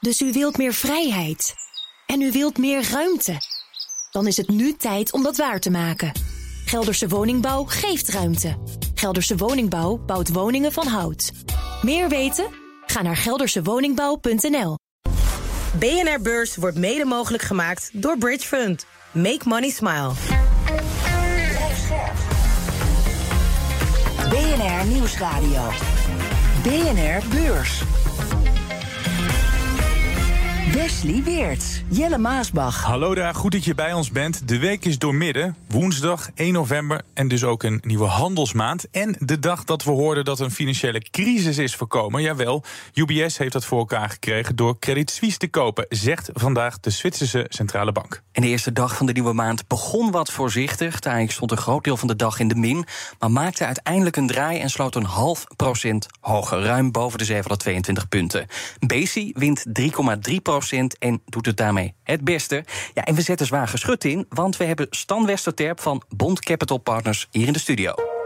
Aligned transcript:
Dus 0.00 0.20
u 0.20 0.32
wilt 0.32 0.56
meer 0.56 0.74
vrijheid. 0.74 1.54
En 2.06 2.20
u 2.20 2.32
wilt 2.32 2.58
meer 2.58 2.88
ruimte. 2.90 3.36
Dan 4.10 4.26
is 4.26 4.36
het 4.36 4.48
nu 4.48 4.76
tijd 4.76 5.12
om 5.12 5.22
dat 5.22 5.36
waar 5.36 5.60
te 5.60 5.70
maken. 5.70 6.12
Gelderse 6.64 7.08
Woningbouw 7.08 7.64
geeft 7.64 8.08
ruimte. 8.08 8.56
Gelderse 8.94 9.36
Woningbouw 9.36 9.96
bouwt 9.96 10.32
woningen 10.32 10.72
van 10.72 10.86
hout. 10.86 11.32
Meer 11.82 12.08
weten? 12.08 12.46
Ga 12.86 13.02
naar 13.02 13.16
geldersewoningbouw.nl. 13.16 14.78
BNR 15.78 16.20
Beurs 16.22 16.56
wordt 16.56 16.78
mede 16.78 17.04
mogelijk 17.04 17.42
gemaakt 17.42 17.90
door 17.92 18.18
Bridge 18.18 18.46
Fund. 18.46 18.86
Make 19.12 19.40
money 19.44 19.70
smile. 19.70 20.12
BNR 24.28 24.86
Nieuwsradio. 24.86 25.70
BNR 26.62 27.28
Beurs. 27.28 27.82
Wesley 30.74 31.22
Weerts, 31.22 31.82
Jelle 31.88 32.18
Maasbach. 32.18 32.82
Hallo 32.82 33.14
daar, 33.14 33.34
goed 33.34 33.52
dat 33.52 33.64
je 33.64 33.74
bij 33.74 33.92
ons 33.92 34.10
bent. 34.10 34.48
De 34.48 34.58
week 34.58 34.84
is 34.84 34.98
doormidden, 34.98 35.56
woensdag 35.68 36.30
1 36.34 36.52
november 36.52 37.02
en 37.14 37.28
dus 37.28 37.44
ook 37.44 37.62
een 37.62 37.80
nieuwe 37.84 38.06
handelsmaand. 38.06 38.90
En 38.90 39.16
de 39.18 39.38
dag 39.38 39.64
dat 39.64 39.84
we 39.84 39.90
hoorden 39.90 40.24
dat 40.24 40.40
een 40.40 40.50
financiële 40.50 41.00
crisis 41.10 41.58
is 41.58 41.74
voorkomen. 41.74 42.22
Jawel, 42.22 42.64
UBS 42.94 43.38
heeft 43.38 43.52
dat 43.52 43.64
voor 43.64 43.78
elkaar 43.78 44.08
gekregen 44.08 44.56
door 44.56 44.78
Credit 44.78 45.10
Suisse 45.10 45.38
te 45.38 45.48
kopen, 45.48 45.86
zegt 45.88 46.30
vandaag 46.32 46.80
de 46.80 46.90
Zwitserse 46.90 47.46
Centrale 47.48 47.92
Bank. 47.92 48.22
En 48.32 48.42
de 48.42 48.48
eerste 48.48 48.72
dag 48.72 48.96
van 48.96 49.06
de 49.06 49.12
nieuwe 49.12 49.32
maand 49.32 49.68
begon 49.68 50.10
wat 50.10 50.30
voorzichtig. 50.30 51.00
Daar 51.00 51.30
stond 51.30 51.50
een 51.50 51.56
groot 51.56 51.84
deel 51.84 51.96
van 51.96 52.08
de 52.08 52.16
dag 52.16 52.38
in 52.38 52.48
de 52.48 52.54
min, 52.54 52.84
maar 53.18 53.30
maakte 53.30 53.66
uiteindelijk 53.66 54.16
een 54.16 54.26
draai 54.26 54.58
en 54.58 54.70
sloot 54.70 54.94
een 54.94 55.04
half 55.04 55.44
procent 55.56 56.06
hoger, 56.20 56.62
ruim 56.62 56.90
boven 56.90 57.18
de 57.18 57.24
722 57.24 58.08
punten. 58.08 58.46
Basi 58.86 59.32
wint 59.34 59.64
3,3 59.80 59.82
procent 60.42 60.58
en 60.98 61.22
doet 61.24 61.46
het 61.46 61.56
daarmee 61.56 61.94
het 62.02 62.24
beste. 62.24 62.64
Ja, 62.94 63.04
en 63.04 63.14
we 63.14 63.22
zetten 63.22 63.46
zwaar 63.46 63.68
geschut 63.68 64.04
in, 64.04 64.26
want 64.28 64.56
we 64.56 64.64
hebben 64.64 64.86
Stan 64.90 65.26
Westerterp 65.26 65.80
van 65.80 66.02
Bond 66.08 66.40
Capital 66.40 66.78
Partners 66.78 67.28
hier 67.30 67.46
in 67.46 67.52
de 67.52 67.58
studio. 67.58 68.19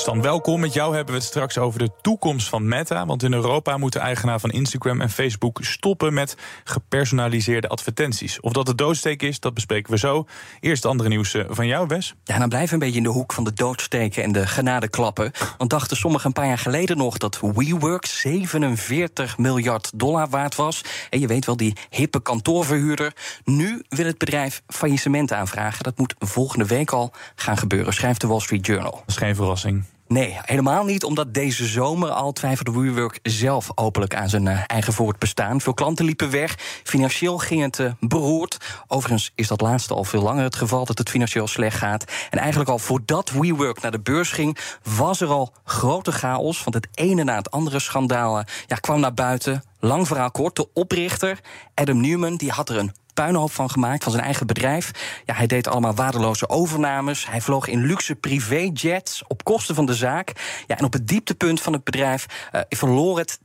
Stan, 0.00 0.22
welkom. 0.22 0.60
Met 0.60 0.72
jou 0.72 0.94
hebben 0.94 1.14
we 1.14 1.20
het 1.20 1.28
straks 1.28 1.58
over 1.58 1.78
de 1.78 1.90
toekomst 2.00 2.48
van 2.48 2.68
Meta. 2.68 3.06
Want 3.06 3.22
in 3.22 3.32
Europa 3.32 3.76
moet 3.76 3.92
de 3.92 3.98
eigenaar 3.98 4.40
van 4.40 4.50
Instagram 4.50 5.00
en 5.00 5.10
Facebook 5.10 5.58
stoppen 5.62 6.14
met 6.14 6.36
gepersonaliseerde 6.64 7.68
advertenties. 7.68 8.40
Of 8.40 8.52
dat 8.52 8.66
de 8.66 8.74
doodsteek 8.74 9.22
is, 9.22 9.40
dat 9.40 9.54
bespreken 9.54 9.92
we 9.92 9.98
zo. 9.98 10.26
Eerst 10.60 10.84
andere 10.84 11.08
nieuws 11.08 11.34
eh, 11.34 11.44
van 11.48 11.66
jou, 11.66 11.86
Wes. 11.86 12.14
Ja, 12.24 12.38
dan 12.38 12.48
blijven 12.48 12.68
we 12.68 12.74
een 12.74 12.80
beetje 12.80 12.96
in 12.96 13.12
de 13.12 13.18
hoek 13.18 13.32
van 13.32 13.44
de 13.44 13.52
doodsteken 13.52 14.22
en 14.22 14.32
de 14.32 14.46
genadeklappen. 14.46 15.32
Want 15.58 15.70
dachten 15.70 15.96
sommigen 15.96 16.26
een 16.26 16.32
paar 16.32 16.46
jaar 16.46 16.58
geleden 16.58 16.96
nog 16.96 17.18
dat 17.18 17.40
WeWork 17.40 18.06
47 18.06 19.38
miljard 19.38 19.90
dollar 19.94 20.28
waard 20.28 20.54
was. 20.54 20.84
En 21.10 21.20
je 21.20 21.26
weet 21.26 21.46
wel, 21.46 21.56
die 21.56 21.76
hippe 21.90 22.22
kantoorverhuurder. 22.22 23.12
Nu 23.44 23.84
wil 23.88 24.06
het 24.06 24.18
bedrijf 24.18 24.62
faillissement 24.66 25.32
aanvragen. 25.32 25.82
Dat 25.82 25.98
moet 25.98 26.14
volgende 26.18 26.66
week 26.66 26.90
al 26.90 27.12
gaan 27.34 27.56
gebeuren, 27.56 27.92
schrijft 27.92 28.20
de 28.20 28.26
Wall 28.26 28.40
Street 28.40 28.66
Journal. 28.66 28.90
Dat 28.90 29.02
is 29.06 29.16
geen 29.16 29.34
verrassing. 29.34 29.84
Nee, 30.12 30.38
helemaal 30.42 30.84
niet, 30.84 31.04
omdat 31.04 31.34
deze 31.34 31.66
zomer 31.66 32.10
al 32.10 32.32
twijfelde 32.32 32.80
WeWork 32.80 33.18
zelf 33.22 33.70
openlijk 33.74 34.14
aan 34.14 34.28
zijn 34.28 34.46
uh, 34.46 34.60
eigen 34.66 34.92
voortbestaan. 34.92 35.60
Veel 35.60 35.74
klanten 35.74 36.04
liepen 36.04 36.30
weg, 36.30 36.54
financieel 36.84 37.38
ging 37.38 37.62
het 37.62 37.78
uh, 37.78 37.92
beroerd. 38.00 38.56
Overigens 38.86 39.32
is 39.34 39.48
dat 39.48 39.60
laatste 39.60 39.94
al 39.94 40.04
veel 40.04 40.22
langer 40.22 40.42
het 40.42 40.56
geval 40.56 40.84
dat 40.84 40.98
het 40.98 41.08
financieel 41.08 41.46
slecht 41.46 41.76
gaat. 41.76 42.04
En 42.30 42.38
eigenlijk 42.38 42.70
al 42.70 42.78
voordat 42.78 43.30
WeWork 43.30 43.80
naar 43.80 43.90
de 43.90 44.00
beurs 44.00 44.30
ging, 44.30 44.58
was 44.96 45.20
er 45.20 45.28
al 45.28 45.52
grote 45.64 46.12
chaos. 46.12 46.64
Want 46.64 46.74
het 46.74 46.88
ene 46.94 47.24
na 47.24 47.36
het 47.36 47.50
andere 47.50 47.78
schandaal 47.78 48.38
uh, 48.38 48.44
ja, 48.66 48.76
kwam 48.76 49.00
naar 49.00 49.14
buiten. 49.14 49.64
Lang 49.78 50.06
verhaal 50.06 50.30
kort, 50.30 50.56
de 50.56 50.68
oprichter 50.74 51.40
Adam 51.74 52.00
Newman 52.00 52.36
die 52.36 52.50
had 52.50 52.68
er 52.68 52.76
een 52.76 52.92
puinhoop 53.20 53.52
van 53.52 53.70
gemaakt, 53.70 54.02
van 54.02 54.12
zijn 54.12 54.24
eigen 54.24 54.46
bedrijf. 54.46 54.90
Ja, 55.24 55.34
hij 55.34 55.46
deed 55.46 55.68
allemaal 55.68 55.94
waardeloze 55.94 56.48
overnames. 56.48 57.26
Hij 57.26 57.40
vloog 57.40 57.66
in 57.66 57.86
luxe 57.86 58.14
privéjets 58.14 59.22
op 59.26 59.44
kosten 59.44 59.74
van 59.74 59.86
de 59.86 59.94
zaak. 59.94 60.32
Ja, 60.66 60.76
en 60.76 60.84
op 60.84 60.92
het 60.92 61.08
dieptepunt 61.08 61.60
van 61.60 61.72
het 61.72 61.84
bedrijf 61.84 62.26
uh, 62.52 62.60
verloor 62.68 63.18
het 63.18 63.38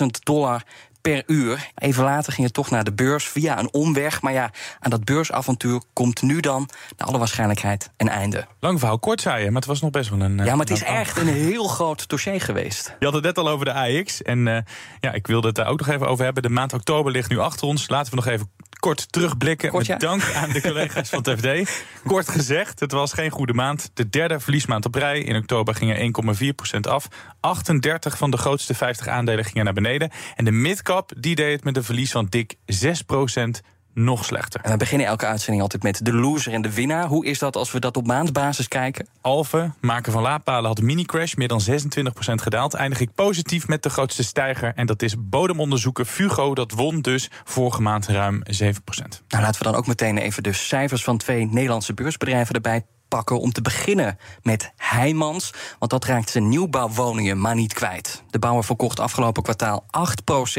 200.000 0.00 0.06
dollar 0.22 0.62
per 1.02 1.22
uur. 1.26 1.70
Even 1.74 2.04
later 2.04 2.32
ging 2.32 2.46
het 2.46 2.54
toch 2.54 2.70
naar 2.70 2.84
de 2.84 2.92
beurs 2.92 3.28
via 3.28 3.58
een 3.58 3.72
omweg. 3.72 4.22
Maar 4.22 4.32
ja, 4.32 4.50
aan 4.80 4.90
dat 4.90 5.04
beursavontuur 5.04 5.82
komt 5.92 6.22
nu 6.22 6.40
dan, 6.40 6.68
naar 6.96 7.08
alle 7.08 7.18
waarschijnlijkheid, 7.18 7.90
een 7.96 8.08
einde. 8.08 8.46
Lang 8.60 8.78
verhaal 8.78 8.98
kort, 8.98 9.20
zei 9.20 9.38
je, 9.38 9.46
maar 9.46 9.60
het 9.60 9.70
was 9.70 9.80
nog 9.80 9.90
best 9.90 10.10
wel 10.10 10.20
een. 10.20 10.36
Ja, 10.36 10.44
maar 10.44 10.66
het 10.66 10.70
is 10.70 10.82
echt 10.82 11.18
een 11.18 11.28
heel 11.28 11.68
groot 11.68 12.08
dossier 12.08 12.40
geweest. 12.40 12.96
Je 12.98 13.04
had 13.04 13.14
het 13.14 13.24
net 13.24 13.38
al 13.38 13.48
over 13.48 13.64
de 13.64 13.72
AX. 13.72 14.22
En 14.22 14.46
uh, 14.46 14.58
ja, 15.00 15.12
ik 15.12 15.26
wilde 15.26 15.46
het 15.46 15.56
daar 15.56 15.66
ook 15.66 15.78
nog 15.78 15.88
even 15.88 16.06
over 16.08 16.24
hebben. 16.24 16.42
De 16.42 16.48
maand 16.48 16.72
oktober 16.72 17.12
ligt 17.12 17.30
nu 17.30 17.38
achter 17.38 17.66
ons. 17.66 17.88
Laten 17.88 18.10
we 18.10 18.16
nog 18.16 18.26
even 18.26 18.50
kort 18.78 19.12
terugblikken. 19.12 19.70
Kort, 19.70 19.86
ja. 19.86 19.92
Met 19.92 20.02
dank 20.02 20.32
aan 20.34 20.50
de 20.50 20.60
collega's 20.60 21.08
van 21.08 21.24
het 21.28 21.40
FD. 21.40 21.82
Kort 22.06 22.28
gezegd, 22.28 22.80
het 22.80 22.92
was 22.92 23.12
geen 23.12 23.30
goede 23.30 23.52
maand. 23.52 23.90
De 23.94 24.08
derde 24.08 24.40
verliesmaand 24.40 24.84
op 24.84 24.94
rij. 24.94 25.20
In 25.20 25.36
oktober 25.36 25.74
gingen 25.74 26.14
1,4% 26.76 26.80
af. 26.80 27.08
38 27.40 28.18
van 28.18 28.30
de 28.30 28.36
grootste 28.36 28.74
50 28.74 29.08
aandelen 29.08 29.44
gingen 29.44 29.64
naar 29.64 29.74
beneden. 29.74 30.10
En 30.36 30.44
de 30.44 30.50
midcap 30.50 31.12
die 31.16 31.34
deed 31.34 31.52
het 31.52 31.64
met 31.64 31.76
een 31.76 31.84
verlies 31.84 32.10
van 32.10 32.26
dik 32.28 32.54
6% 32.54 32.56
nog 33.94 34.24
slechter. 34.24 34.60
En 34.60 34.70
we 34.70 34.76
beginnen 34.76 35.06
elke 35.06 35.26
uitzending 35.26 35.62
altijd 35.62 35.82
met 35.82 36.04
de 36.04 36.12
loser 36.12 36.52
en 36.52 36.62
de 36.62 36.74
winnaar. 36.74 37.06
Hoe 37.06 37.26
is 37.26 37.38
dat 37.38 37.56
als 37.56 37.72
we 37.72 37.80
dat 37.80 37.96
op 37.96 38.06
maandbasis 38.06 38.68
kijken? 38.68 39.06
Alve, 39.20 39.70
maker 39.80 40.12
van 40.12 40.22
laadpalen, 40.22 40.66
had 40.66 40.80
mini-crash, 40.80 41.34
meer 41.34 41.48
dan 41.48 41.60
26% 41.70 41.74
gedaald. 42.34 42.74
Eindig 42.74 43.00
ik 43.00 43.14
positief 43.14 43.68
met 43.68 43.82
de 43.82 43.90
grootste 43.90 44.24
stijger. 44.24 44.72
En 44.74 44.86
dat 44.86 45.02
is 45.02 45.14
bodemonderzoeker 45.18 46.04
Fugo. 46.04 46.54
Dat 46.54 46.72
won 46.72 47.00
dus 47.00 47.30
vorige 47.44 47.82
maand 47.82 48.06
ruim 48.06 48.42
7%. 48.42 48.42
Nou, 49.28 49.42
laten 49.42 49.62
we 49.62 49.70
dan 49.70 49.74
ook 49.74 49.86
meteen 49.86 50.18
even 50.18 50.42
de 50.42 50.52
cijfers 50.52 51.04
van 51.04 51.16
twee 51.16 51.46
Nederlandse 51.46 51.94
beursbedrijven 51.94 52.54
erbij 52.54 52.84
pakken. 53.12 53.40
Om 53.40 53.52
te 53.52 53.62
beginnen 53.62 54.18
met 54.42 54.72
Heijmans, 54.76 55.52
want 55.78 55.90
dat 55.90 56.04
raakt 56.04 56.30
zijn 56.30 56.48
nieuwbouwwoningen 56.48 57.40
maar 57.40 57.54
niet 57.54 57.72
kwijt. 57.72 58.22
De 58.30 58.38
bouwer 58.38 58.64
verkocht 58.64 59.00
afgelopen 59.00 59.42
kwartaal 59.42 59.84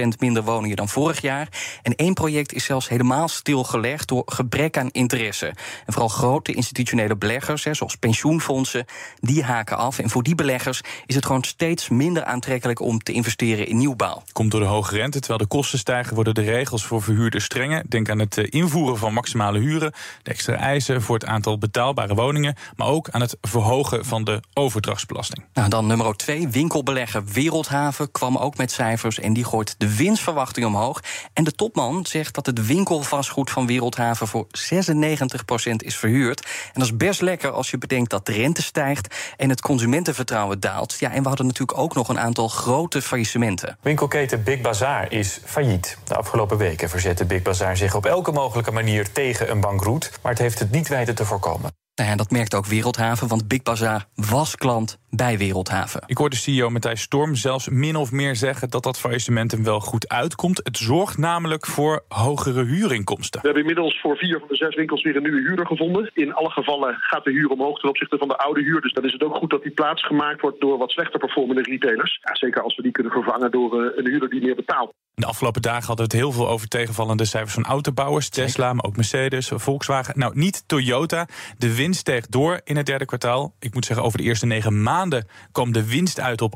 8% 0.04 0.08
minder 0.20 0.44
woningen 0.44 0.78
dan 0.78 0.90
vorig 0.90 1.22
jaar. 1.22 1.48
En 1.82 1.96
één 1.96 2.14
project 2.14 2.54
is 2.54 2.66
zelfs 2.66 2.90
helemaal 2.90 3.28
stilgelegd 3.28 4.08
door 4.08 4.24
gebrek 4.26 4.78
aan 4.78 4.90
interesse. 4.92 5.48
En 5.86 5.94
vooral 5.94 6.10
grote 6.10 6.54
institutionele 6.54 7.16
beleggers, 7.16 7.62
zoals 7.62 7.96
pensioenfondsen, 7.96 8.86
die 9.20 9.44
haken 9.44 9.78
af. 9.78 10.00
En 10.00 10.10
voor 10.10 10.24
die 10.24 10.36
beleggers 10.36 10.82
is 11.06 11.16
het 11.16 11.26
gewoon 11.26 11.44
steeds 11.44 11.90
minder 11.90 12.24
aantrekkelijk 12.24 12.80
om 12.80 13.00
te 13.00 13.12
investeren 13.12 13.68
in 13.68 13.78
nieuwbouw. 13.78 14.24
Komt 14.32 14.52
door 14.52 14.60
de 14.60 14.66
hoge 14.66 14.96
rente, 14.96 15.20
terwijl 15.20 15.40
de 15.40 15.48
kosten 15.48 15.80
stijgen, 15.80 16.16
worden 16.16 16.34
de 16.34 16.42
regels 16.42 16.86
voor 16.86 17.02
verhuurders 17.02 17.44
strenger. 17.44 17.84
Denk 17.90 18.10
aan 18.10 18.20
het 18.20 18.38
invoeren 18.38 18.98
van 18.98 19.14
maximale 19.14 19.60
huren, 19.60 19.92
de 20.24 20.32
extra 20.32 20.56
eisen 20.56 21.02
voor 21.02 21.16
het 21.16 21.26
aantal 21.26 21.58
betaalbare 21.58 22.16
woningen 22.16 22.43
maar 22.76 22.88
ook 22.88 23.10
aan 23.10 23.22
het 23.22 23.38
verhogen 23.42 24.06
van 24.06 24.24
de 24.24 24.42
overdrachtsbelasting. 24.54 25.46
Nou, 25.54 25.70
dan 25.70 25.88
nummer 25.88 26.16
2, 26.16 26.48
winkelbelegger 26.48 27.26
Wereldhaven 27.26 28.12
kwam 28.12 28.38
ook 28.38 28.58
met 28.58 28.72
cijfers 28.72 29.20
en 29.20 29.34
die 29.34 29.44
gooit 29.44 29.76
de 29.78 29.96
winstverwachting 29.96 30.66
omhoog. 30.66 31.00
En 31.34 31.44
de 31.44 31.52
topman 31.52 32.06
zegt 32.06 32.36
dat 32.36 32.46
het 32.46 32.66
winkelvastgoed 32.66 33.50
van 33.50 33.68
Wereldhaven 33.68 34.28
voor 34.28 34.48
96% 34.48 35.76
is 35.78 35.98
verhuurd. 35.98 36.46
En 36.46 36.72
dat 36.74 36.84
is 36.84 36.98
best 36.98 37.22
lekker 37.22 37.52
als 37.52 37.72
je 37.72 37.78
bedenkt 37.78 38.10
dat 38.10 38.26
de 38.26 38.32
rente 38.32 38.62
stijgt 38.62 39.16
en 39.38 39.50
het 39.50 39.62
consumentenvertrouwen 39.62 40.60
daalt. 40.60 40.96
Ja, 41.00 41.12
en 41.12 41.22
we 41.22 41.28
hadden 41.28 41.46
natuurlijk 41.46 41.78
ook 41.78 41.96
nog 41.96 42.10
een 42.10 42.20
aantal 42.20 42.48
grote 42.48 43.02
faillissementen. 43.02 43.78
Winkelketen 43.82 44.44
Big 44.44 44.62
Bazaar 44.62 45.12
is 45.12 45.40
failliet. 45.46 45.98
De 46.04 46.16
afgelopen 46.16 46.58
weken 46.58 46.90
verzette 46.90 47.26
Big 47.26 47.42
Bazaar 47.42 47.78
zich 47.78 47.96
op 47.96 48.06
elke 48.06 48.32
mogelijke 48.32 48.72
manier 48.72 49.12
tegen 49.12 49.52
een 49.52 49.60
bankroet, 49.60 50.12
maar 50.22 50.32
het 50.32 50.42
heeft 50.42 50.60
het 50.60 50.72
niet 50.72 50.88
weten 50.88 51.16
te 51.16 51.26
voorkomen. 51.26 51.83
Nou 51.96 52.10
ja, 52.10 52.16
dat 52.16 52.32
merkt 52.32 52.56
ook 52.56 52.66
Wereldhaven, 52.66 53.28
want 53.28 53.48
Big 53.48 53.62
Bazaar 53.62 54.08
was 54.16 54.56
klant 54.56 54.98
bij 55.16 55.38
Wereldhaven. 55.38 56.04
Ik 56.06 56.18
hoorde 56.18 56.36
CEO 56.36 56.70
Matthijs 56.70 57.02
Storm 57.02 57.36
zelfs 57.36 57.70
min 57.70 57.96
of 57.96 58.12
meer 58.12 58.36
zeggen 58.36 58.70
dat 58.70 58.84
dat 58.84 59.00
faillissement 59.00 59.52
hem 59.52 59.64
wel 59.64 59.80
goed 59.80 60.10
uitkomt. 60.10 60.60
Het 60.64 60.78
zorgt 60.78 61.18
namelijk 61.18 61.66
voor 61.66 62.04
hogere 62.08 62.64
huurinkomsten. 62.64 63.42
We 63.42 63.46
hebben 63.48 63.64
inmiddels 63.64 64.00
voor 64.02 64.18
vier 64.18 64.40
van 64.40 64.48
de 64.48 64.56
zes 64.56 64.76
winkels 64.76 65.04
weer 65.04 65.16
een 65.16 65.24
nieuwe 65.24 65.42
huurder 65.42 65.66
gevonden. 65.66 66.12
In 66.14 66.34
alle 66.34 66.50
gevallen 66.50 66.96
gaat 67.00 67.24
de 67.24 67.32
huur 67.32 67.50
omhoog 67.50 67.80
ten 67.80 67.90
opzichte 67.90 68.18
van 68.18 68.28
de 68.28 68.38
oude 68.38 68.62
huur. 68.62 68.82
Dus 68.82 68.94
dan 68.94 69.06
is 69.06 69.14
het 69.14 69.24
ook 69.24 69.36
goed 69.36 69.50
dat 69.50 69.64
die 69.64 69.72
plaats 69.72 70.06
gemaakt 70.06 70.42
wordt 70.42 70.62
door 70.62 70.78
wat 70.78 70.92
slechter 70.92 71.20
performende 71.20 71.62
retailers. 71.62 72.20
Ja, 72.24 72.36
zeker 72.36 72.62
als 72.62 72.76
we 72.76 72.82
die 72.82 72.92
kunnen 72.92 73.12
vervangen 73.12 73.52
door 73.52 73.84
eh, 73.84 73.98
een 73.98 74.08
huurder 74.08 74.30
die 74.30 74.42
meer 74.42 74.56
betaalt. 74.56 74.94
De 75.16 75.26
afgelopen 75.26 75.62
dagen 75.62 75.88
hadden 75.88 76.06
we 76.06 76.12
het 76.12 76.22
heel 76.22 76.32
veel 76.32 76.50
over 76.50 76.68
tegenvallende 76.68 77.26
cijfers 77.26 77.54
van 77.54 77.66
autobouwers. 77.66 78.30
Tesla, 78.30 78.74
maar 78.74 78.86
ook 78.86 78.96
Mercedes, 78.96 79.52
Volkswagen. 79.54 80.20
Nou, 80.20 80.32
niet 80.36 80.64
Toyota. 80.68 81.28
De 81.58 81.76
winst 81.76 82.00
steeg 82.00 82.28
door 82.28 82.62
in 82.64 82.78
het 82.78 82.86
derde 82.86 83.06
kwartaal. 83.06 83.54
Ik 83.60 83.74
moet 83.74 83.86
zeggen, 83.86 84.06
over 84.06 84.18
de 84.18 84.24
eerste 84.24 84.46
negen 84.46 84.84
maanden 84.84 85.03
maanden 85.04 85.28
kwam 85.52 85.72
de 85.72 85.86
winst 85.86 86.20
uit 86.20 86.42
op 86.42 86.56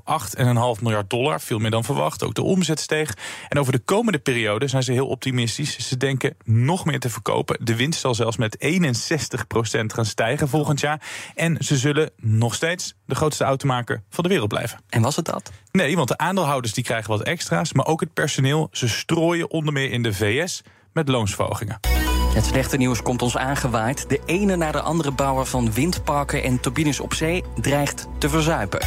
8,5 0.77 0.81
miljard 0.81 1.09
dollar. 1.09 1.41
Veel 1.41 1.59
meer 1.59 1.71
dan 1.71 1.83
verwacht. 1.83 2.23
Ook 2.23 2.33
de 2.33 2.41
omzet 2.41 2.79
steeg. 2.79 3.13
En 3.49 3.59
over 3.59 3.71
de 3.71 3.79
komende 3.79 4.19
periode 4.19 4.67
zijn 4.67 4.83
ze 4.83 4.91
heel 4.91 5.07
optimistisch. 5.07 5.87
Ze 5.87 5.97
denken 5.97 6.35
nog 6.43 6.85
meer 6.85 6.99
te 6.99 7.09
verkopen. 7.09 7.57
De 7.65 7.75
winst 7.75 7.99
zal 7.99 8.15
zelfs 8.15 8.37
met 8.37 8.57
61% 8.65 9.85
gaan 9.85 10.05
stijgen 10.05 10.47
volgend 10.47 10.79
jaar. 10.79 11.01
En 11.35 11.57
ze 11.59 11.77
zullen 11.77 12.11
nog 12.15 12.53
steeds 12.53 12.93
de 13.05 13.15
grootste 13.15 13.43
automaker 13.43 14.01
van 14.09 14.23
de 14.23 14.29
wereld 14.29 14.49
blijven. 14.49 14.79
En 14.89 15.01
was 15.01 15.15
het 15.15 15.25
dat? 15.25 15.51
Nee, 15.71 15.95
want 15.95 16.07
de 16.07 16.17
aandeelhouders 16.17 16.73
die 16.73 16.83
krijgen 16.83 17.09
wat 17.09 17.21
extra's. 17.21 17.73
Maar 17.73 17.85
ook 17.85 17.99
het 17.99 18.13
personeel. 18.13 18.67
Ze 18.71 18.87
strooien 18.87 19.51
onder 19.51 19.73
meer 19.73 19.91
in 19.91 20.03
de 20.03 20.13
VS 20.13 20.61
met 20.93 21.07
loonsverhogingen. 21.07 21.96
Het 22.33 22.45
slechte 22.45 22.77
nieuws 22.77 23.01
komt 23.01 23.21
ons 23.21 23.37
aangewaaid. 23.37 24.09
De 24.09 24.21
ene 24.25 24.55
na 24.55 24.71
de 24.71 24.81
andere 24.81 25.11
bouwer 25.11 25.45
van 25.45 25.71
windparken 25.71 26.43
en 26.43 26.59
turbines 26.59 26.99
op 26.99 27.13
zee 27.13 27.43
dreigt 27.61 28.07
te 28.17 28.29
verzuipen. 28.29 28.79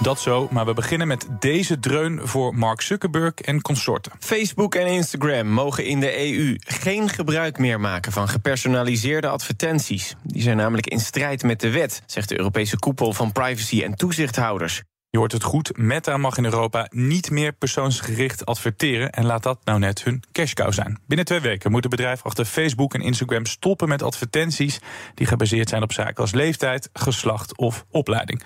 Dat 0.00 0.20
zo, 0.20 0.48
maar 0.50 0.66
we 0.66 0.72
beginnen 0.72 1.06
met 1.06 1.26
deze 1.40 1.80
dreun 1.80 2.20
voor 2.22 2.54
Mark 2.54 2.80
Zuckerberg 2.80 3.34
en 3.34 3.62
consorten. 3.62 4.12
Facebook 4.18 4.74
en 4.74 4.86
Instagram 4.86 5.48
mogen 5.48 5.84
in 5.84 6.00
de 6.00 6.32
EU 6.32 6.56
geen 6.58 7.08
gebruik 7.08 7.58
meer 7.58 7.80
maken 7.80 8.12
van 8.12 8.28
gepersonaliseerde 8.28 9.28
advertenties. 9.28 10.14
Die 10.22 10.42
zijn 10.42 10.56
namelijk 10.56 10.86
in 10.86 11.00
strijd 11.00 11.42
met 11.42 11.60
de 11.60 11.70
wet, 11.70 12.02
zegt 12.06 12.28
de 12.28 12.38
Europese 12.38 12.78
koepel 12.78 13.12
van 13.12 13.32
privacy 13.32 13.82
en 13.82 13.94
toezichthouders. 13.94 14.82
Je 15.12 15.18
hoort 15.18 15.32
het 15.32 15.42
goed, 15.42 15.76
Meta 15.76 16.16
mag 16.16 16.36
in 16.36 16.44
Europa 16.44 16.86
niet 16.90 17.30
meer 17.30 17.52
persoonsgericht 17.52 18.46
adverteren... 18.46 19.10
en 19.10 19.24
laat 19.24 19.42
dat 19.42 19.58
nou 19.64 19.78
net 19.78 20.04
hun 20.04 20.22
cashcow 20.32 20.72
zijn. 20.72 20.98
Binnen 21.06 21.26
twee 21.26 21.40
weken 21.40 21.70
moet 21.70 21.82
het 21.82 21.90
bedrijf 21.90 22.22
achter 22.22 22.44
Facebook 22.44 22.94
en 22.94 23.00
Instagram 23.00 23.46
stoppen 23.46 23.88
met 23.88 24.02
advertenties... 24.02 24.80
die 25.14 25.26
gebaseerd 25.26 25.68
zijn 25.68 25.82
op 25.82 25.92
zaken 25.92 26.16
als 26.16 26.32
leeftijd, 26.32 26.90
geslacht 26.92 27.56
of 27.56 27.84
opleiding. 27.90 28.42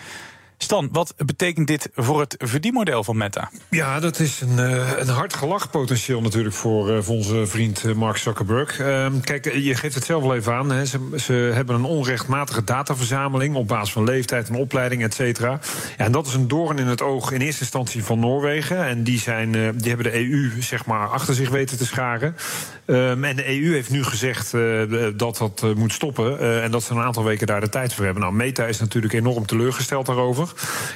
Stan, 0.58 0.88
wat 0.92 1.14
betekent 1.16 1.66
dit 1.66 1.88
voor 1.94 2.20
het 2.20 2.34
verdienmodel 2.38 3.04
van 3.04 3.16
Meta? 3.16 3.50
Ja, 3.70 4.00
dat 4.00 4.18
is 4.18 4.40
een, 4.40 4.58
uh, 4.58 4.98
een 4.98 5.08
hard 5.08 5.34
gelachpotentieel 5.34 6.20
natuurlijk 6.20 6.54
voor, 6.54 6.90
uh, 6.90 7.02
voor 7.02 7.14
onze 7.14 7.46
vriend 7.46 7.84
uh, 7.84 7.94
Mark 7.94 8.16
Zuckerberg. 8.16 8.78
Ehm, 8.78 9.20
kijk, 9.20 9.54
je 9.54 9.74
geeft 9.74 9.94
het 9.94 10.04
zelf 10.04 10.22
wel 10.22 10.34
even 10.34 10.52
aan. 10.52 10.86
Ze, 10.86 10.98
ze, 11.16 11.32
hebben 11.32 11.74
een 11.74 11.84
onrechtmatige 11.84 12.64
dataverzameling 12.64 13.54
op 13.54 13.68
basis 13.68 13.92
van 13.92 14.04
leeftijd 14.04 14.48
en 14.48 14.54
opleiding, 14.54 15.02
et 15.02 15.14
cetera. 15.14 15.60
En 15.96 16.12
dat 16.12 16.26
is 16.26 16.34
een 16.34 16.48
doorn 16.48 16.78
in 16.78 16.86
het 16.86 17.02
oog 17.02 17.30
in 17.30 17.40
eerste 17.40 17.60
instantie 17.60 18.04
van 18.04 18.18
Noorwegen. 18.18 18.86
En 18.86 19.04
die, 19.04 19.18
zijn, 19.18 19.52
die 19.52 19.88
hebben 19.88 20.12
de 20.12 20.14
EU 20.14 20.62
zeg 20.62 20.86
maar 20.86 21.08
achter 21.08 21.34
zich 21.34 21.50
weten 21.50 21.78
te 21.78 21.86
scharen. 21.86 22.36
Um, 22.86 23.24
en 23.24 23.36
de 23.36 23.48
EU 23.48 23.72
heeft 23.72 23.90
nu 23.90 24.04
gezegd 24.04 24.52
dat 25.16 25.38
dat 25.38 25.74
moet 25.76 25.92
stoppen. 25.92 26.62
en 26.62 26.70
dat 26.70 26.82
ze 26.82 26.92
een 26.92 27.00
aantal 27.00 27.24
weken 27.24 27.46
daar 27.46 27.60
de 27.60 27.68
tijd 27.68 27.94
voor 27.94 28.04
hebben. 28.04 28.22
Nou, 28.22 28.34
Meta 28.34 28.64
is 28.64 28.80
natuurlijk 28.80 29.12
enorm 29.12 29.46
teleurgesteld 29.46 30.06
daarover. 30.06 30.43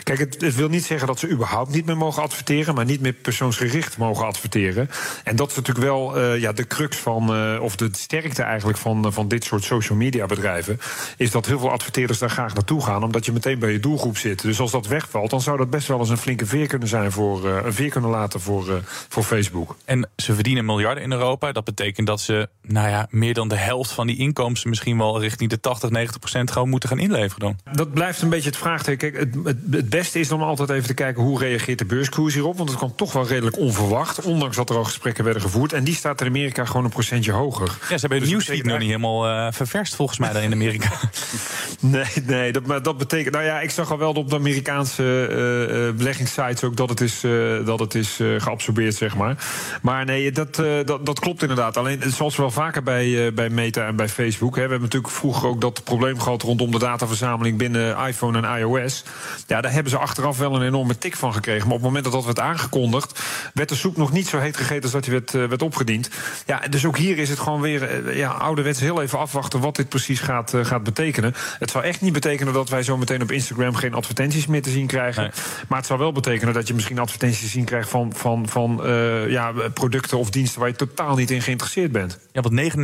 Kijk, 0.03 0.19
het, 0.19 0.55
wil 0.55 0.69
niet 0.69 0.85
zeggen 0.85 1.07
dat 1.07 1.19
ze 1.19 1.29
überhaupt 1.29 1.71
niet 1.71 1.87
meer 1.87 1.97
mogen 1.97 2.23
adverteren, 2.23 2.75
maar 2.75 2.85
niet 2.85 3.01
meer 3.01 3.13
persoonsgericht 3.13 3.97
mogen 3.97 4.27
adverteren. 4.27 4.91
En 5.25 5.37
dat 5.37 5.51
is 5.51 5.57
natuurlijk 5.57 5.87
wel 5.87 6.19
uh, 6.19 6.41
ja, 6.41 6.53
de 6.53 6.67
crux 6.67 6.97
van, 6.97 7.37
uh, 7.37 7.63
of 7.63 7.77
de 7.77 7.89
sterkte 7.93 8.43
eigenlijk 8.43 8.79
van, 8.79 9.13
van 9.13 9.29
dit 9.29 9.45
soort 9.45 9.65
social 9.65 9.99
media 9.99 10.27
bedrijven. 10.27 10.81
Is 11.17 11.31
dat 11.31 11.47
heel 11.47 11.59
veel 11.59 11.71
adverteerders 11.71 12.19
daar 12.19 12.31
graag 12.31 12.55
naartoe 12.55 12.83
gaan, 12.83 13.03
omdat 13.05 13.27
je 13.27 13.33
meteen 13.33 13.59
bij 13.59 13.73
je 13.73 13.81
doelgroep 13.81 14.17
zit. 14.17 14.43
Dus 14.43 14.61
als 14.61 14.71
dat 14.71 14.87
wegvalt, 14.87 15.31
dan 15.31 15.41
zou 15.41 15.57
dat 15.57 15.71
best 15.71 15.89
wel 15.89 15.99
eens 15.99 16.09
een 16.09 16.19
flinke 16.19 16.47
veer 16.47 16.67
kunnen 16.67 16.89
zijn 16.89 17.13
voor 17.13 17.47
een 17.49 17.73
veer 17.73 17.91
kunnen 17.91 18.11
laten 18.11 18.41
voor, 18.41 18.83
voor 19.09 19.23
Facebook. 19.23 19.77
En 19.85 20.11
ze 20.17 20.35
verdienen 20.35 20.65
miljarden 20.65 21.03
in 21.03 21.13
Europa. 21.13 21.53
Dat 21.53 21.65
betekent 21.65 22.07
dat 22.07 22.21
ze, 22.21 22.49
nou 22.69 22.89
ja, 22.89 23.07
meer 23.11 23.35
dan 23.35 23.49
de 23.49 23.57
helft 23.57 23.91
van 23.91 24.07
die 24.07 24.17
inkomsten 24.17 24.69
misschien 24.69 24.99
wel 24.99 25.21
richting 25.21 25.51
de 25.51 25.61
80, 25.61 25.91
90 25.91 26.19
procent 26.19 26.51
gewoon 26.51 26.69
moeten 26.69 26.89
gaan 26.89 26.99
inleveren 26.99 27.41
dan. 27.41 27.75
Dat 27.77 27.93
blijft 27.93 28.23
een 28.23 28.29
beetje 28.29 28.49
het 28.49 28.59
vraagteken. 28.59 29.11
Kijk, 29.13 29.33
het, 29.45 29.57
het, 29.71 29.89
beste 29.89 30.21
is 30.21 30.33
om 30.33 30.43
altijd 30.43 30.71
even 30.71 30.87
te 30.87 30.95
kijken 30.95 31.23
hoe 31.23 31.39
reageert 31.39 31.79
de 31.79 31.85
beurskoers 31.85 32.35
hierop. 32.35 32.57
Want 32.57 32.69
het 32.69 32.79
kwam 32.79 32.97
toch 32.97 33.13
wel 33.13 33.27
redelijk 33.27 33.59
onverwacht. 33.59 34.23
Ondanks 34.23 34.57
dat 34.57 34.71
er 34.71 34.77
al 34.77 34.85
gesprekken 34.85 35.25
werden 35.25 35.43
gevoerd. 35.43 35.73
En 35.73 35.85
die 35.85 35.95
staat 35.95 36.21
in 36.21 36.27
Amerika 36.27 36.65
gewoon 36.65 36.85
een 36.85 36.91
procentje 36.91 37.33
hoger. 37.33 37.67
Ja, 37.67 37.87
ze 37.87 37.95
hebben 37.95 38.19
dus 38.19 38.29
de 38.29 38.35
nieuwsfeed 38.35 38.65
nog 38.65 38.79
niet 38.79 38.87
helemaal 38.87 39.29
uh, 39.29 39.47
ververst 39.51 39.95
volgens 39.95 40.19
mij 40.19 40.33
daar 40.33 40.43
in 40.43 40.53
Amerika. 40.53 40.91
nee, 41.81 42.05
nee 42.27 42.53
dat, 42.53 42.85
dat 42.85 42.99
betekent... 42.99 43.35
Nou 43.35 43.47
ja, 43.47 43.61
ik 43.61 43.71
zag 43.71 43.91
al 43.91 43.99
wel 43.99 44.13
op 44.13 44.31
de 44.31 44.37
Amerikaanse 44.37 45.03
uh, 45.03 45.97
beleggingssites 45.97 46.65
ook 46.65 46.77
dat 46.77 46.89
het 46.89 47.01
is, 47.01 47.25
uh, 47.25 47.67
dat 47.67 47.79
het 47.79 47.95
is 47.95 48.21
geabsorbeerd, 48.39 48.95
zeg 48.95 49.17
maar. 49.17 49.47
Maar 49.83 50.05
nee, 50.05 50.33
dat, 50.33 50.55
dat, 50.85 51.07
dat 51.07 51.21
klopt 51.21 51.43
inderdaad. 51.43 51.77
Alleen, 51.77 52.03
zoals 52.07 52.37
wel 52.37 52.51
vaker 52.59 52.83
bij, 52.83 53.33
bij 53.35 53.51
Meta 53.51 53.87
en 53.87 53.97
bij 53.97 54.09
Facebook... 54.09 54.57
Hè, 54.57 54.63
we 54.63 54.71
hebben 54.71 54.89
natuurlijk 54.89 55.13
vroeger 55.13 55.49
ook 55.49 55.61
dat 55.61 55.85
probleem 55.85 56.21
gehad... 56.21 56.43
rondom 56.43 56.71
de 56.71 56.79
dataverzameling 56.79 57.59
binnen 57.59 58.07
iPhone 58.07 58.43
en 58.43 58.59
iOS. 58.59 59.05
Ja, 59.47 59.61
daar 59.61 59.73
hebben 59.73 59.91
ze 59.91 59.99
achteraf 59.99 60.39
wel 60.39 60.55
een 60.55 60.63
enorme 60.63 60.99
tik 60.99 61.17
van 61.17 61.33
gekregen. 61.33 61.67
Maar 61.67 61.77
op 61.77 61.83
het 61.83 61.87
moment 61.87 62.05
dat 62.05 62.13
dat 62.13 62.25
werd 62.25 62.41
aangekondigd, 62.41 63.23
werd 63.55 63.69
de 63.69 63.75
soep 63.75 63.97
nog 63.97 64.13
niet 64.13 64.29
zo 64.29 64.39
heet 64.39 64.57
gegeten 64.57 64.83
als 64.83 64.93
dat 64.93 65.05
die 65.05 65.13
werd, 65.13 65.35
uh, 65.35 65.45
werd 65.45 65.63
opgediend. 65.63 66.11
Ja, 66.47 66.61
dus 66.71 66.87
ook 66.87 66.97
hier 66.97 67.19
is 67.19 67.29
het 67.29 67.39
gewoon 67.39 67.61
weer 67.61 68.05
uh, 68.07 68.17
ja, 68.17 68.31
ouderwets 68.31 68.81
heel 68.81 69.03
even 69.03 69.19
afwachten 69.19 69.61
wat 69.61 69.77
dit 69.77 69.89
precies 69.89 70.21
gaat, 70.21 70.55
gaat 70.63 70.83
betekenen. 70.83 71.35
Het 71.59 71.71
zou 71.71 71.85
echt 71.85 72.01
niet 72.01 72.13
betekenen 72.13 72.53
dat 72.53 72.69
wij 72.69 72.83
zo 72.83 72.97
meteen 72.97 73.23
op 73.23 73.31
Instagram 73.31 73.75
geen 73.75 73.95
advertenties 73.95 74.47
meer 74.47 74.63
te 74.63 74.71
zien 74.71 74.87
krijgen. 74.87 75.23
Nee. 75.23 75.33
Maar 75.69 75.79
het 75.79 75.87
zou 75.87 75.99
wel 75.99 76.13
betekenen 76.13 76.55
dat 76.55 76.69
je 76.69 76.75
misschien 76.75 76.99
advertenties 76.99 77.41
te 77.41 77.47
zien 77.47 77.65
krijgt 77.65 77.89
van, 77.89 78.13
van, 78.15 78.49
van 78.49 78.81
ja, 79.29 79.53
producten 79.75 80.19
of 80.19 80.31
diensten 80.31 80.61
waar 80.61 80.69
je 80.69 80.77
totaal 80.77 81.17
niet 81.17 81.31
in 81.31 81.43
geïnteresseerd 81.43 81.93
bent. 81.93 82.19
Ja, 82.33 82.41
want 82.49 82.75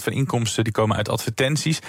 99% 0.00 0.02
van 0.02 0.12
inkomsten 0.12 0.64
die 0.64 0.72
komen 0.72 0.96
uit 0.96 1.08
advertenties 1.08 1.80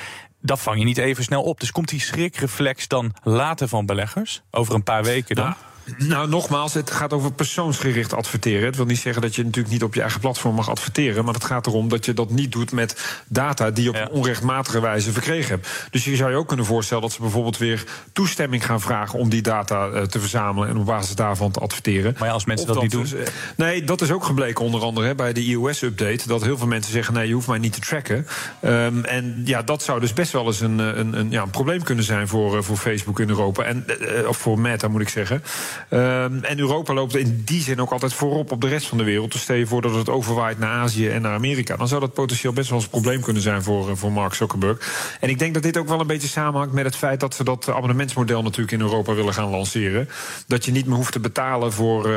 dat 0.42 0.60
vang 0.60 0.80
je 0.80 0.86
niet 0.86 0.98
even 0.98 1.24
snel 1.24 1.44
op. 1.44 1.60
Dus 1.60 1.72
komt 1.72 1.90
die 1.90 2.00
schrikreflex 2.00 2.88
dan 2.88 3.14
later 3.24 3.68
van 3.68 3.86
beleggers? 3.86 4.42
Over 4.52 4.74
een 4.74 4.84
paar 4.84 5.04
weken 5.04 5.36
dan? 5.36 5.46
Nou, 5.46 5.58
nou, 5.98 6.30
nogmaals, 6.30 6.74
het 6.74 6.92
gaat 6.92 7.14
over 7.14 7.32
persoonsgericht 7.32 8.14
adverteren. 8.14 8.66
Het 8.66 8.76
wil 8.76 8.86
niet 8.86 9.00
zeggen 9.00 9.22
dat 9.22 9.36
je 9.36 9.44
natuurlijk 9.44 9.74
niet 9.74 9.84
op 9.84 9.94
je 9.94 10.02
eigen 10.02 10.20
platform 10.20 10.56
mag 10.56 10.70
adverteren. 10.70 11.26
Maar 11.26 11.34
het 11.34 11.44
gaat 11.44 11.68
erom 11.68 11.90
dat 11.90 12.06
je 12.06 12.14
dat 12.14 12.30
niet 12.30 12.52
doet 12.52 12.72
met 12.72 13.22
data 13.28 13.72
die 13.72 13.84
je 13.84 13.90
op 13.90 13.96
een 13.96 14.10
onrechtmatige 14.10 14.82
wijze 14.82 15.12
verkregen 15.12 15.50
hebt. 15.50 15.88
Dus 15.92 16.04
je 16.04 16.16
zou 16.16 16.32
je 16.32 16.38
ook 16.38 16.48
kunnen 16.48 16.66
voorstellen 16.66 17.04
dat 17.04 17.12
ze 17.12 17.22
bijvoorbeeld 17.22 17.58
weer 17.58 17.84
toestemming 18.14 18.66
gaan 18.66 18.82
vragen 18.82 19.20
om 19.20 19.30
die 19.30 19.42
data 19.42 19.88
uh, 19.88 20.02
te 20.02 20.20
verzamelen 20.20 20.70
en 20.70 20.78
op 20.78 20.86
basis 20.86 21.16
daarvan 21.16 21.52
te 21.52 21.60
adverteren. 21.60 22.16
Maar 22.20 22.28
ja, 22.28 22.34
als 22.34 22.46
mensen 22.46 22.68
dat, 22.68 22.76
dat, 22.76 22.84
niet 22.84 22.92
doen. 22.92 23.02
Dus, 23.02 23.30
nee, 23.56 23.84
dat 23.84 24.02
is 24.02 24.12
ook 24.12 24.24
gebleken 24.24 24.66
onder 24.66 24.82
andere 24.82 25.16
bij 25.16 25.34
de 25.34 25.44
iOS-update. 25.44 26.28
Dat 26.28 26.44
heel 26.44 26.58
veel 26.58 26.68
mensen 26.68 26.92
zeggen: 26.92 27.14
nee, 27.14 27.28
je 27.28 27.34
hoeft 27.34 27.48
mij 27.48 27.58
niet 27.58 27.74
te 27.74 27.80
tracken. 27.80 28.28
Um, 28.62 29.06
en 29.06 29.42
ja, 29.46 29.62
dat 29.62 29.84
zou 29.84 30.00
dus 30.00 30.14
best 30.14 30.32
wel 30.32 30.46
eens 30.46 30.60
een, 30.60 30.80
een, 30.80 31.20
een, 31.20 31.32
ja, 31.32 31.42
een 31.42 31.50
probleem 31.50 31.84
kunnen 31.84 32.04
zijn 32.04 32.28
voor, 32.28 32.56
uh, 32.56 32.62
voor 32.62 32.78
Facebook 32.78 33.20
in 33.20 33.30
Europa. 33.30 33.64
En, 33.64 33.86
uh, 33.88 34.28
of 34.28 34.38
voor 34.38 34.60
Meta 34.60 34.88
moet 34.88 35.02
ik 35.02 35.10
zeggen. 35.10 35.44
Um, 35.90 36.44
en 36.44 36.60
Europa 36.60 36.94
loopt 36.94 37.16
in 37.16 37.42
die 37.46 37.62
zin 37.62 37.82
ook 37.82 37.92
altijd 37.92 38.14
voorop 38.14 38.52
op 38.52 38.62
de 38.62 38.68
rest 38.68 38.88
van 38.88 38.98
de 38.98 39.04
wereld. 39.04 39.32
Dus 39.32 39.42
stel 39.42 39.56
je 39.56 39.68
voor 39.68 39.82
dat 39.82 39.96
het 39.96 40.10
overwaait 40.10 40.60
naar 40.60 40.70
Azië 40.70 41.10
en 41.10 41.22
naar 41.22 41.34
Amerika. 41.34 41.76
Dan 41.76 41.88
zou 41.88 42.02
dat 42.02 42.14
potentieel 42.14 42.54
best 42.54 42.70
wel 42.70 42.78
eens 42.78 42.86
een 42.86 42.92
probleem 42.92 43.22
kunnen 43.22 43.42
zijn 43.42 43.64
voor, 43.64 43.98
voor 43.98 44.12
Mark 44.12 44.34
Zuckerberg. 44.34 45.18
En 45.20 45.30
ik 45.30 45.40
denk 45.40 45.54
dat 45.54 45.64
dit 45.64 45.78
ook 45.78 45.88
wel 45.88 46.00
een 46.00 46.08
beetje 46.08 46.28
samenhangt 46.28 46.74
met 46.74 46.86
het 46.86 46.96
feit 46.96 47.20
dat 47.20 47.36
ze 47.36 47.44
dat 47.44 47.70
abonnementsmodel 47.70 48.42
natuurlijk 48.42 48.72
in 48.72 48.82
Europa 48.82 49.14
willen 49.14 49.34
gaan 49.34 49.50
lanceren. 49.50 50.10
Dat 50.48 50.66
je 50.66 50.72
niet 50.72 50.86
meer 50.86 50.96
hoeft 50.96 51.12
te 51.12 51.20
betalen 51.20 51.74
voor, 51.74 52.10
uh, 52.10 52.16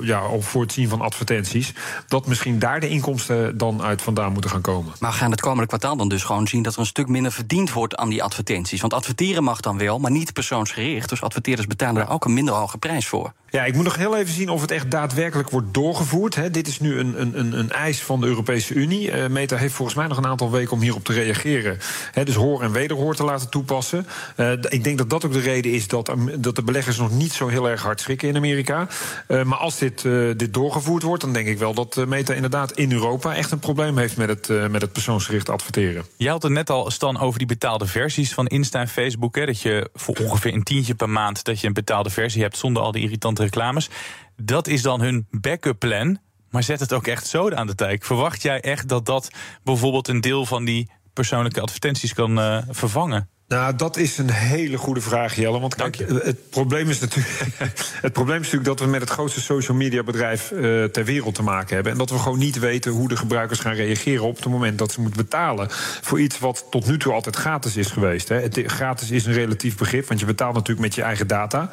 ja, 0.00 0.22
voor 0.38 0.62
het 0.62 0.72
zien 0.72 0.88
van 0.88 1.00
advertenties. 1.00 1.72
Dat 2.08 2.26
misschien 2.26 2.58
daar 2.58 2.80
de 2.80 2.88
inkomsten 2.88 3.58
dan 3.58 3.82
uit 3.82 4.02
vandaan 4.02 4.32
moeten 4.32 4.50
gaan 4.50 4.60
komen. 4.60 4.92
Maar 4.98 5.12
gaan 5.12 5.30
het 5.30 5.40
komende 5.40 5.66
kwartaal 5.66 5.96
dan 5.96 6.08
dus 6.08 6.22
gewoon 6.22 6.46
zien 6.46 6.62
dat 6.62 6.74
er 6.74 6.80
een 6.80 6.86
stuk 6.86 7.08
minder 7.08 7.32
verdiend 7.32 7.72
wordt 7.72 7.96
aan 7.96 8.08
die 8.08 8.22
advertenties. 8.22 8.80
Want 8.80 8.94
adverteren 8.94 9.44
mag 9.44 9.60
dan 9.60 9.78
wel, 9.78 9.98
maar 9.98 10.10
niet 10.10 10.32
persoonsgericht. 10.32 11.08
Dus 11.08 11.22
adverteerders 11.22 11.66
betalen 11.66 11.94
daar 11.94 12.10
ook 12.10 12.24
een 12.24 12.34
minder 12.34 12.49
hoge 12.54 12.78
prijs 12.78 13.06
voor. 13.06 13.32
Ja, 13.50 13.64
ik 13.64 13.74
moet 13.74 13.84
nog 13.84 13.96
heel 13.96 14.16
even 14.16 14.34
zien 14.34 14.48
of 14.48 14.60
het 14.60 14.70
echt 14.70 14.90
daadwerkelijk 14.90 15.50
wordt 15.50 15.74
doorgevoerd. 15.74 16.54
Dit 16.54 16.66
is 16.66 16.80
nu 16.80 16.98
een, 16.98 17.20
een, 17.38 17.58
een 17.58 17.70
eis 17.70 18.02
van 18.02 18.20
de 18.20 18.26
Europese 18.26 18.74
Unie. 18.74 19.12
Uh, 19.12 19.26
Meta 19.26 19.56
heeft 19.56 19.74
volgens 19.74 19.96
mij 19.96 20.06
nog 20.06 20.16
een 20.16 20.26
aantal 20.26 20.50
weken 20.50 20.72
om 20.72 20.80
hierop 20.80 21.04
te 21.04 21.12
reageren. 21.12 21.78
Dus 22.24 22.34
hoor 22.34 22.62
en 22.62 22.72
wederhoor 22.72 23.14
te 23.14 23.24
laten 23.24 23.50
toepassen. 23.50 24.06
Uh, 24.36 24.52
ik 24.52 24.84
denk 24.84 24.98
dat 24.98 25.10
dat 25.10 25.24
ook 25.24 25.32
de 25.32 25.40
reden 25.40 25.72
is 25.72 25.88
dat, 25.88 26.14
dat 26.38 26.56
de 26.56 26.62
beleggers 26.62 26.98
nog 26.98 27.10
niet 27.10 27.32
zo 27.32 27.48
heel 27.48 27.68
erg 27.68 27.82
hard 27.82 28.00
schrikken 28.00 28.28
in 28.28 28.36
Amerika. 28.36 28.88
Uh, 29.28 29.42
maar 29.42 29.58
als 29.58 29.78
dit, 29.78 30.02
dit 30.36 30.54
doorgevoerd 30.54 31.02
wordt, 31.02 31.22
dan 31.22 31.32
denk 31.32 31.46
ik 31.46 31.58
wel 31.58 31.74
dat 31.74 32.06
Meta 32.06 32.34
inderdaad 32.34 32.72
in 32.72 32.92
Europa 32.92 33.34
echt 33.34 33.50
een 33.50 33.58
probleem 33.58 33.98
heeft 33.98 34.16
met 34.16 34.28
het, 34.28 34.70
met 34.70 34.80
het 34.80 34.92
persoonsgericht 34.92 35.48
adverteren. 35.48 36.04
Je 36.16 36.28
had 36.28 36.42
het 36.42 36.52
net 36.52 36.70
al, 36.70 36.90
Stan, 36.90 37.18
over 37.18 37.38
die 37.38 37.48
betaalde 37.48 37.86
versies 37.86 38.34
van 38.34 38.46
Insta 38.46 38.80
en 38.80 38.88
Facebook. 38.88 39.46
Dat 39.46 39.60
je 39.60 39.90
voor 39.94 40.16
ongeveer 40.16 40.54
een 40.54 40.62
tientje 40.62 40.94
per 40.94 41.10
maand 41.10 41.44
dat 41.44 41.60
je 41.60 41.66
een 41.66 41.72
betaalde 41.72 42.10
versie 42.10 42.42
hebt 42.42 42.56
zonder 42.56 42.82
al 42.82 42.92
die 42.92 43.02
irritante 43.02 43.39
reclames. 43.40 43.88
Dat 44.36 44.66
is 44.66 44.82
dan 44.82 45.00
hun 45.00 45.26
backup 45.30 45.78
plan. 45.78 46.18
Maar 46.50 46.62
zet 46.62 46.80
het 46.80 46.92
ook 46.92 47.06
echt 47.06 47.26
zo 47.26 47.50
aan 47.50 47.66
de 47.66 47.74
tijk. 47.74 48.04
Verwacht 48.04 48.42
jij 48.42 48.60
echt 48.60 48.88
dat 48.88 49.06
dat 49.06 49.30
bijvoorbeeld 49.62 50.08
een 50.08 50.20
deel 50.20 50.46
van 50.46 50.64
die 50.64 50.90
persoonlijke 51.12 51.60
advertenties 51.60 52.14
kan 52.14 52.38
uh, 52.38 52.58
vervangen? 52.68 53.28
Nou, 53.50 53.76
dat 53.76 53.96
is 53.96 54.18
een 54.18 54.30
hele 54.30 54.76
goede 54.76 55.00
vraag, 55.00 55.34
Jelle. 55.34 55.60
Want 55.60 55.74
kijk, 55.74 55.96
het 55.98 56.50
probleem, 56.50 56.88
is 56.88 57.00
natuurlijk, 57.00 57.38
het 58.06 58.12
probleem 58.12 58.36
is 58.36 58.42
natuurlijk 58.42 58.64
dat 58.64 58.80
we 58.80 58.86
met 58.86 59.00
het 59.00 59.10
grootste 59.10 59.40
social 59.40 59.76
media 59.76 60.02
bedrijf 60.02 60.50
uh, 60.50 60.84
ter 60.84 61.04
wereld 61.04 61.34
te 61.34 61.42
maken 61.42 61.74
hebben. 61.74 61.92
En 61.92 61.98
dat 61.98 62.10
we 62.10 62.18
gewoon 62.18 62.38
niet 62.38 62.58
weten 62.58 62.92
hoe 62.92 63.08
de 63.08 63.16
gebruikers 63.16 63.58
gaan 63.58 63.74
reageren 63.74 64.24
op 64.24 64.36
het 64.36 64.46
moment 64.46 64.78
dat 64.78 64.92
ze 64.92 65.00
moeten 65.00 65.22
betalen 65.22 65.66
voor 66.00 66.20
iets 66.20 66.38
wat 66.38 66.66
tot 66.70 66.86
nu 66.86 66.98
toe 66.98 67.12
altijd 67.12 67.36
gratis 67.36 67.76
is 67.76 67.90
geweest. 67.90 68.28
Hè. 68.28 68.40
Het, 68.40 68.62
gratis 68.66 69.10
is 69.10 69.26
een 69.26 69.32
relatief 69.32 69.76
begrip, 69.76 70.08
want 70.08 70.20
je 70.20 70.26
betaalt 70.26 70.54
natuurlijk 70.54 70.80
met 70.80 70.94
je 70.94 71.02
eigen 71.02 71.26
data. 71.26 71.70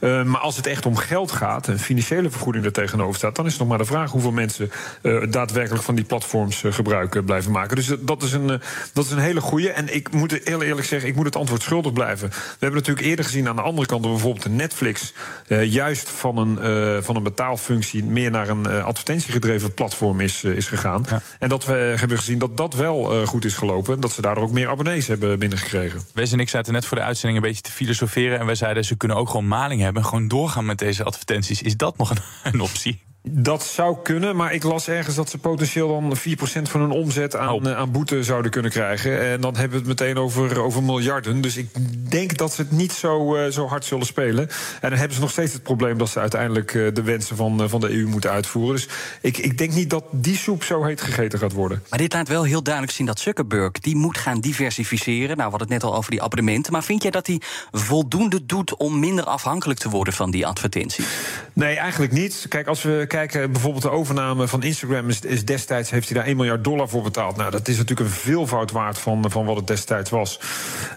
Uh, 0.00 0.22
maar 0.22 0.40
als 0.40 0.56
het 0.56 0.66
echt 0.66 0.86
om 0.86 0.96
geld 0.96 1.30
gaat, 1.30 1.66
een 1.66 1.78
financiële 1.78 2.30
vergoeding 2.30 2.64
er 2.64 2.72
tegenover 2.72 3.14
staat, 3.14 3.36
dan 3.36 3.44
is 3.44 3.50
het 3.50 3.60
nog 3.60 3.68
maar 3.68 3.78
de 3.78 3.84
vraag 3.84 4.10
hoeveel 4.10 4.32
mensen 4.32 4.70
uh, 5.02 5.22
daadwerkelijk 5.30 5.84
van 5.84 5.94
die 5.94 6.04
platforms 6.04 6.62
gebruik 6.70 7.24
blijven 7.24 7.52
maken. 7.52 7.76
Dus 7.76 7.90
dat 8.00 8.22
is 8.22 8.32
een, 8.32 8.60
dat 8.92 9.04
is 9.04 9.10
een 9.10 9.18
hele 9.18 9.40
goede. 9.40 9.70
En 9.70 9.94
ik 9.94 10.12
moet 10.12 10.40
heel 10.44 10.62
eerlijk 10.62 10.86
zeggen, 10.86 11.08
ik 11.08 11.15
moet 11.16 11.24
het 11.24 11.36
antwoord 11.36 11.62
schuldig 11.62 11.92
blijven. 11.92 12.28
We 12.28 12.36
hebben 12.58 12.78
natuurlijk 12.78 13.06
eerder 13.06 13.24
gezien 13.24 13.48
aan 13.48 13.56
de 13.56 13.62
andere 13.62 13.86
kant... 13.86 14.02
dat 14.02 14.12
bijvoorbeeld 14.12 14.42
de 14.42 14.50
Netflix 14.50 15.12
uh, 15.48 15.64
juist 15.64 16.08
van 16.10 16.36
een, 16.36 16.58
uh, 16.62 17.02
van 17.02 17.16
een 17.16 17.22
betaalfunctie... 17.22 18.04
meer 18.04 18.30
naar 18.30 18.48
een 18.48 18.66
uh, 18.68 18.84
advertentiegedreven 18.84 19.74
platform 19.74 20.20
is, 20.20 20.44
is 20.44 20.66
gegaan. 20.66 21.04
Ja. 21.08 21.22
En 21.38 21.48
dat 21.48 21.64
we 21.64 21.72
hebben 21.72 22.18
gezien 22.18 22.38
dat 22.38 22.56
dat 22.56 22.74
wel 22.74 23.26
goed 23.26 23.44
is 23.44 23.54
gelopen. 23.54 24.00
Dat 24.00 24.12
ze 24.12 24.20
daardoor 24.20 24.44
ook 24.44 24.50
meer 24.50 24.68
abonnees 24.68 25.06
hebben 25.06 25.38
binnengekregen. 25.38 26.00
Wes 26.14 26.32
en 26.32 26.40
ik 26.40 26.48
zaten 26.48 26.72
net 26.72 26.86
voor 26.86 26.96
de 26.96 27.04
uitzending 27.04 27.42
een 27.42 27.48
beetje 27.48 27.62
te 27.62 27.70
filosoferen... 27.70 28.38
en 28.38 28.46
wij 28.46 28.54
zeiden 28.54 28.84
ze 28.84 28.96
kunnen 28.96 29.16
ook 29.16 29.28
gewoon 29.28 29.48
maling 29.48 29.80
hebben... 29.80 30.02
en 30.02 30.08
gewoon 30.08 30.28
doorgaan 30.28 30.66
met 30.66 30.78
deze 30.78 31.04
advertenties. 31.04 31.62
Is 31.62 31.76
dat 31.76 31.96
nog 31.96 32.10
een, 32.10 32.18
een 32.52 32.60
optie? 32.60 33.02
Dat 33.30 33.64
zou 33.64 33.96
kunnen, 34.02 34.36
maar 34.36 34.52
ik 34.52 34.62
las 34.62 34.88
ergens 34.88 35.16
dat 35.16 35.30
ze 35.30 35.38
potentieel 35.38 35.88
dan 35.88 36.16
4% 36.16 36.20
van 36.62 36.80
hun 36.80 36.90
omzet 36.90 37.36
aan, 37.36 37.66
oh. 37.66 37.76
aan 37.76 37.90
boete 37.90 38.22
zouden 38.22 38.50
kunnen 38.50 38.70
krijgen. 38.70 39.20
En 39.20 39.40
dan 39.40 39.56
hebben 39.56 39.82
we 39.82 39.88
het 39.88 40.00
meteen 40.00 40.18
over, 40.18 40.60
over 40.60 40.82
miljarden. 40.82 41.40
Dus 41.40 41.56
ik 41.56 41.68
denk 42.10 42.36
dat 42.36 42.52
ze 42.52 42.60
het 42.60 42.70
niet 42.70 42.92
zo, 42.92 43.36
uh, 43.36 43.50
zo 43.50 43.66
hard 43.66 43.84
zullen 43.84 44.06
spelen. 44.06 44.48
En 44.80 44.90
dan 44.90 44.98
hebben 44.98 45.14
ze 45.14 45.20
nog 45.20 45.30
steeds 45.30 45.52
het 45.52 45.62
probleem 45.62 45.98
dat 45.98 46.08
ze 46.08 46.20
uiteindelijk 46.20 46.74
uh, 46.74 46.94
de 46.94 47.02
wensen 47.02 47.36
van, 47.36 47.62
uh, 47.62 47.68
van 47.68 47.80
de 47.80 47.90
EU 47.90 48.06
moeten 48.06 48.30
uitvoeren. 48.30 48.74
Dus 48.74 48.88
ik, 49.20 49.38
ik 49.38 49.58
denk 49.58 49.72
niet 49.72 49.90
dat 49.90 50.04
die 50.10 50.36
soep 50.36 50.62
zo 50.62 50.84
heet 50.84 51.00
gegeten 51.00 51.38
gaat 51.38 51.52
worden. 51.52 51.82
Maar 51.90 51.98
dit 51.98 52.12
laat 52.12 52.28
wel 52.28 52.42
heel 52.42 52.62
duidelijk 52.62 52.94
zien 52.94 53.06
dat 53.06 53.20
Zuckerberg 53.20 53.72
die 53.72 53.96
moet 53.96 54.18
gaan 54.18 54.40
diversificeren. 54.40 55.36
Nou, 55.36 55.36
we 55.36 55.42
hadden 55.42 55.60
het 55.60 55.82
net 55.82 55.82
al 55.82 55.96
over 55.96 56.10
die 56.10 56.22
abonnementen. 56.22 56.72
Maar 56.72 56.84
vind 56.84 57.02
jij 57.02 57.10
dat 57.10 57.26
hij 57.26 57.40
voldoende 57.70 58.46
doet 58.46 58.76
om 58.76 58.98
minder 58.98 59.24
afhankelijk 59.24 59.78
te 59.78 59.88
worden 59.88 60.14
van 60.14 60.30
die 60.30 60.46
advertenties? 60.46 61.06
Nee, 61.52 61.76
eigenlijk 61.76 62.12
niet. 62.12 62.46
Kijk, 62.48 62.66
als 62.66 62.82
we 62.82 63.04
kijken, 63.16 63.52
bijvoorbeeld 63.52 63.82
de 63.82 63.90
overname 63.90 64.48
van 64.48 64.62
Instagram 64.62 65.08
is, 65.08 65.20
is, 65.20 65.44
destijds 65.44 65.90
heeft 65.90 66.08
hij 66.08 66.16
daar 66.16 66.26
1 66.26 66.36
miljard 66.36 66.64
dollar 66.64 66.88
voor 66.88 67.02
betaald. 67.02 67.36
Nou, 67.36 67.50
dat 67.50 67.68
is 67.68 67.76
natuurlijk 67.76 68.08
een 68.08 68.14
veelvoud 68.14 68.70
waard 68.70 68.98
van, 68.98 69.30
van 69.30 69.44
wat 69.44 69.56
het 69.56 69.66
destijds 69.66 70.10
was. 70.10 70.40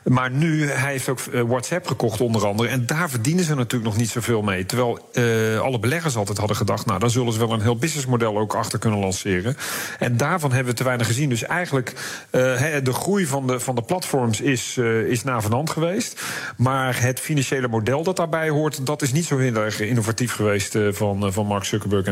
Maar 0.04 0.32
nu, 0.32 0.70
hij 0.70 0.92
heeft 0.92 1.10
ook 1.10 1.20
uh, 1.32 1.42
WhatsApp 1.42 1.88
gekocht 1.88 2.22
onder 2.22 2.46
andere. 2.46 2.70
En 2.70 2.86
daar 2.86 3.10
verdienen 3.10 3.44
ze 3.44 3.56
natuurlijk 3.56 3.90
nog 3.90 3.98
niet 3.98 4.10
zoveel 4.10 4.42
mee. 4.42 4.66
Terwijl 4.66 5.00
uh, 5.14 5.60
alle 5.60 5.80
beleggers 5.80 6.16
altijd 6.16 6.38
hadden 6.38 6.56
gedacht, 6.58 6.86
nou, 6.86 7.00
daar 7.00 7.10
zullen 7.10 7.34
ze 7.34 7.40
wel 7.40 7.54
een 7.54 7.62
heel 7.62 7.78
businessmodel 7.78 8.38
ook 8.38 8.54
achter 8.54 8.80
kunnen 8.80 9.00
lanceren. 9.00 9.58
En 10.00 10.18
daarvan 10.18 10.52
hebben 10.52 10.72
we 10.72 10.78
te 10.78 10.84
weinig 10.84 11.08
gezien. 11.08 11.30
Dus 11.30 11.44
eigenlijk, 11.44 11.94
uh, 12.32 12.42
de 12.84 12.94
groei 12.94 13.26
van 13.26 13.48
de, 13.48 13.60
van 13.60 13.76
de 13.76 13.82
platforms 13.82 14.42
is, 14.42 14.78
is 15.08 15.24
na 15.24 15.42
van 15.42 15.52
hand 15.52 15.70
geweest. 15.70 16.22
Maar 16.58 17.02
het 17.02 17.20
financiële 17.20 17.68
model 17.68 18.04
dat 18.04 18.16
daarbij 18.16 18.50
hoort, 18.50 18.86
dat 18.86 19.02
is 19.02 19.12
niet 19.12 19.26
zo 19.26 19.38
heel 19.38 19.56
erg 19.56 19.80
innovatief 19.80 20.34
geweest 20.34 20.78
van, 20.92 21.34
van 21.34 21.46
Mark 21.46 21.64
Zuckerberg 21.64 22.08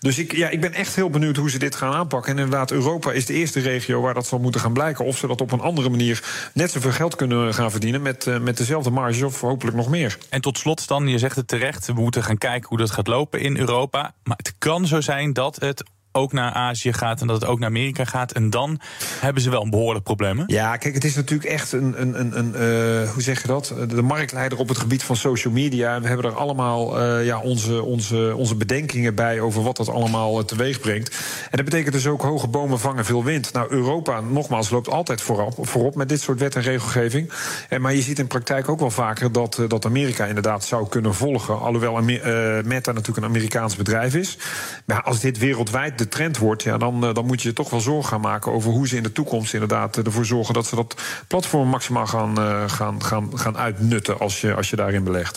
Dus 0.00 0.18
ik, 0.18 0.32
ja, 0.32 0.48
ik 0.48 0.60
ben 0.60 0.72
echt 0.72 0.94
heel 0.94 1.10
benieuwd 1.10 1.36
hoe 1.36 1.50
ze 1.50 1.58
dit 1.58 1.74
gaan 1.74 1.92
aanpakken. 1.92 2.32
En 2.32 2.38
inderdaad, 2.38 2.70
Europa 2.70 3.12
is 3.12 3.26
de 3.26 3.32
eerste 3.32 3.60
regio 3.60 4.00
waar 4.00 4.14
dat 4.14 4.26
zal 4.26 4.38
moeten 4.38 4.60
gaan 4.60 4.72
blijken. 4.72 5.04
Of 5.04 5.16
ze 5.16 5.26
dat 5.26 5.40
op 5.40 5.52
een 5.52 5.60
andere 5.60 5.88
manier 5.88 6.22
net 6.54 6.70
zoveel 6.70 6.90
geld 6.90 7.16
kunnen 7.16 7.54
gaan 7.54 7.70
verdienen. 7.70 8.02
Met, 8.02 8.26
uh, 8.26 8.38
met 8.38 8.56
dezelfde 8.56 8.90
marges 8.90 9.22
of 9.22 9.40
hopelijk 9.40 9.76
nog 9.76 9.88
meer. 9.88 10.18
En 10.28 10.40
tot 10.40 10.58
slot, 10.58 10.80
Stan, 10.80 11.08
je 11.08 11.18
zegt 11.18 11.36
het 11.36 11.48
terecht. 11.48 11.86
We 11.86 11.92
moeten 11.92 12.22
gaan 12.22 12.38
kijken 12.38 12.68
hoe 12.68 12.78
dat 12.78 12.90
gaat 12.90 13.06
lopen 13.06 13.40
in 13.40 13.56
Europa. 13.58 14.14
Maar 14.22 14.36
het 14.36 14.54
kan 14.58 14.86
zo 14.86 15.00
zijn 15.00 15.32
dat 15.32 15.56
het 15.60 15.84
ook 16.16 16.32
naar 16.32 16.52
Azië 16.52 16.92
gaat 16.92 17.20
en 17.20 17.26
dat 17.26 17.40
het 17.40 17.50
ook 17.50 17.58
naar 17.58 17.68
Amerika 17.68 18.04
gaat. 18.04 18.32
En 18.32 18.50
dan 18.50 18.80
hebben 19.20 19.42
ze 19.42 19.50
wel 19.50 19.62
een 19.62 19.70
behoorlijk 19.70 20.04
probleem. 20.04 20.42
Ja, 20.46 20.76
kijk, 20.76 20.94
het 20.94 21.04
is 21.04 21.14
natuurlijk 21.14 21.50
echt 21.50 21.72
een, 21.72 22.00
een, 22.00 22.20
een, 22.20 22.38
een 22.38 22.52
uh, 23.02 23.10
hoe 23.10 23.22
zeg 23.22 23.42
je 23.42 23.48
dat? 23.48 23.74
De 23.88 24.02
marktleider 24.02 24.58
op 24.58 24.68
het 24.68 24.78
gebied 24.78 25.02
van 25.02 25.16
social 25.16 25.52
media. 25.52 25.94
En 25.94 26.02
we 26.02 26.08
hebben 26.08 26.26
er 26.26 26.36
allemaal 26.36 27.00
uh, 27.00 27.24
ja, 27.26 27.40
onze, 27.40 27.82
onze, 27.82 28.34
onze 28.36 28.54
bedenkingen 28.54 29.14
bij 29.14 29.40
over 29.40 29.62
wat 29.62 29.76
dat 29.76 29.88
allemaal 29.88 30.38
uh, 30.38 30.44
teweeg 30.44 30.80
brengt. 30.80 31.16
En 31.50 31.56
dat 31.56 31.64
betekent 31.64 31.94
dus 31.94 32.06
ook 32.06 32.22
hoge 32.22 32.48
bomen 32.48 32.80
vangen 32.80 33.04
veel 33.04 33.24
wind. 33.24 33.52
Nou, 33.52 33.70
Europa, 33.70 34.20
nogmaals, 34.20 34.70
loopt 34.70 34.88
altijd 34.88 35.20
voorop, 35.20 35.54
voorop 35.60 35.94
met 35.94 36.08
dit 36.08 36.20
soort 36.20 36.38
wet 36.38 36.56
en 36.56 36.62
regelgeving. 36.62 37.32
En, 37.68 37.80
maar 37.80 37.94
je 37.94 38.02
ziet 38.02 38.18
in 38.18 38.26
praktijk 38.26 38.68
ook 38.68 38.80
wel 38.80 38.90
vaker 38.90 39.32
dat, 39.32 39.60
dat 39.68 39.84
Amerika 39.84 40.24
inderdaad 40.24 40.64
zou 40.64 40.88
kunnen 40.88 41.14
volgen. 41.14 41.60
Alhoewel 41.60 42.02
Meta 42.64 42.92
natuurlijk 42.92 43.16
een 43.16 43.24
Amerikaans 43.24 43.76
bedrijf 43.76 44.14
is. 44.14 44.38
Maar 44.84 45.02
als 45.02 45.20
dit 45.20 45.38
wereldwijd 45.38 45.98
trend 46.08 46.38
wordt, 46.38 46.62
ja, 46.62 46.78
dan, 46.78 47.00
dan 47.00 47.26
moet 47.26 47.42
je 47.42 47.48
je 47.48 47.54
toch 47.54 47.70
wel 47.70 47.80
zorgen 47.80 48.08
gaan 48.08 48.20
maken 48.20 48.52
over 48.52 48.70
hoe 48.70 48.88
ze 48.88 48.96
in 48.96 49.02
de 49.02 49.12
toekomst 49.12 49.52
inderdaad 49.52 49.96
ervoor 49.96 50.24
zorgen 50.24 50.54
dat 50.54 50.66
ze 50.66 50.74
dat 50.74 50.94
platform 51.28 51.68
maximaal 51.68 52.06
gaan, 52.06 52.40
uh, 52.40 52.62
gaan, 52.66 53.02
gaan, 53.02 53.38
gaan 53.38 53.56
uitnutten 53.56 54.18
als 54.18 54.40
je, 54.40 54.54
als 54.54 54.70
je 54.70 54.76
daarin 54.76 55.04
belegt. 55.04 55.36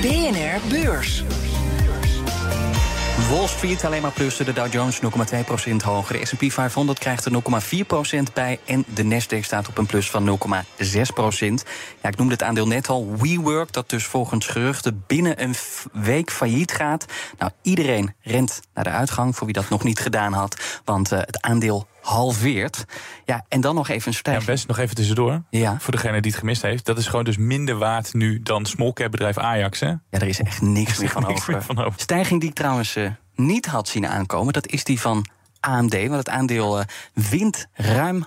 BNR 0.00 0.60
Beurs. 0.68 1.24
Wall 3.14 3.46
Street 3.48 3.84
alleen 3.84 4.02
maar 4.02 4.12
plussen, 4.12 4.44
de 4.44 4.52
Dow 4.52 4.72
Jones 4.72 5.00
0,2% 5.00 5.76
hoger. 5.84 6.18
De 6.18 6.26
S&P 6.26 6.52
500 6.52 6.98
krijgt 6.98 7.24
er 7.24 7.32
0,4% 7.32 8.32
bij 8.34 8.60
en 8.64 8.84
de 8.94 9.04
Nasdaq 9.04 9.40
staat 9.40 9.68
op 9.68 9.78
een 9.78 9.86
plus 9.86 10.10
van 10.10 10.38
0,6%. 10.38 10.38
Ja, 12.02 12.08
ik 12.08 12.16
noemde 12.16 12.32
het 12.32 12.42
aandeel 12.42 12.66
net 12.66 12.88
al, 12.88 13.16
WeWork, 13.18 13.72
dat 13.72 13.90
dus 13.90 14.04
volgens 14.04 14.46
geruchten 14.46 15.04
binnen 15.06 15.42
een 15.42 15.54
week 15.92 16.30
failliet 16.30 16.72
gaat. 16.72 17.04
Nou, 17.38 17.50
iedereen 17.62 18.14
rent 18.20 18.60
naar 18.74 18.84
de 18.84 18.90
uitgang, 18.90 19.36
voor 19.36 19.46
wie 19.46 19.54
dat 19.54 19.68
nog 19.68 19.84
niet 19.84 20.00
gedaan 20.00 20.32
had, 20.32 20.80
want 20.84 21.12
uh, 21.12 21.18
het 21.18 21.42
aandeel 21.42 21.86
halveert. 22.04 22.84
Ja, 23.24 23.44
en 23.48 23.60
dan 23.60 23.74
nog 23.74 23.88
even 23.88 24.08
een 24.08 24.14
stijging. 24.14 24.46
Ja, 24.46 24.52
best 24.52 24.66
nog 24.66 24.78
even 24.78 24.94
tussendoor. 24.94 25.42
Ja. 25.50 25.76
Voor 25.80 25.92
degene 25.92 26.20
die 26.20 26.30
het 26.30 26.40
gemist 26.40 26.62
heeft. 26.62 26.84
Dat 26.84 26.98
is 26.98 27.06
gewoon 27.06 27.24
dus 27.24 27.36
minder 27.36 27.78
waard 27.78 28.14
nu 28.14 28.42
dan 28.42 28.66
smallcap 28.66 29.10
bedrijf 29.10 29.38
Ajax. 29.38 29.80
Hè? 29.80 29.86
Ja, 29.86 30.00
er 30.10 30.26
is 30.26 30.40
echt 30.40 30.60
niks, 30.60 30.98
meer, 30.98 31.08
van 31.08 31.26
niks 31.26 31.46
meer 31.46 31.62
van 31.62 31.78
over. 31.78 32.00
Stijging 32.00 32.40
die 32.40 32.48
ik 32.48 32.54
trouwens 32.54 32.96
uh, 32.96 33.10
niet 33.34 33.66
had 33.66 33.88
zien 33.88 34.06
aankomen, 34.06 34.52
dat 34.52 34.66
is 34.66 34.84
die 34.84 35.00
van 35.00 35.26
AMD. 35.64 35.94
Want 35.94 36.12
het 36.14 36.28
aandeel 36.28 36.78
uh, 36.78 36.84
wint 37.30 37.66
ruim 37.72 38.26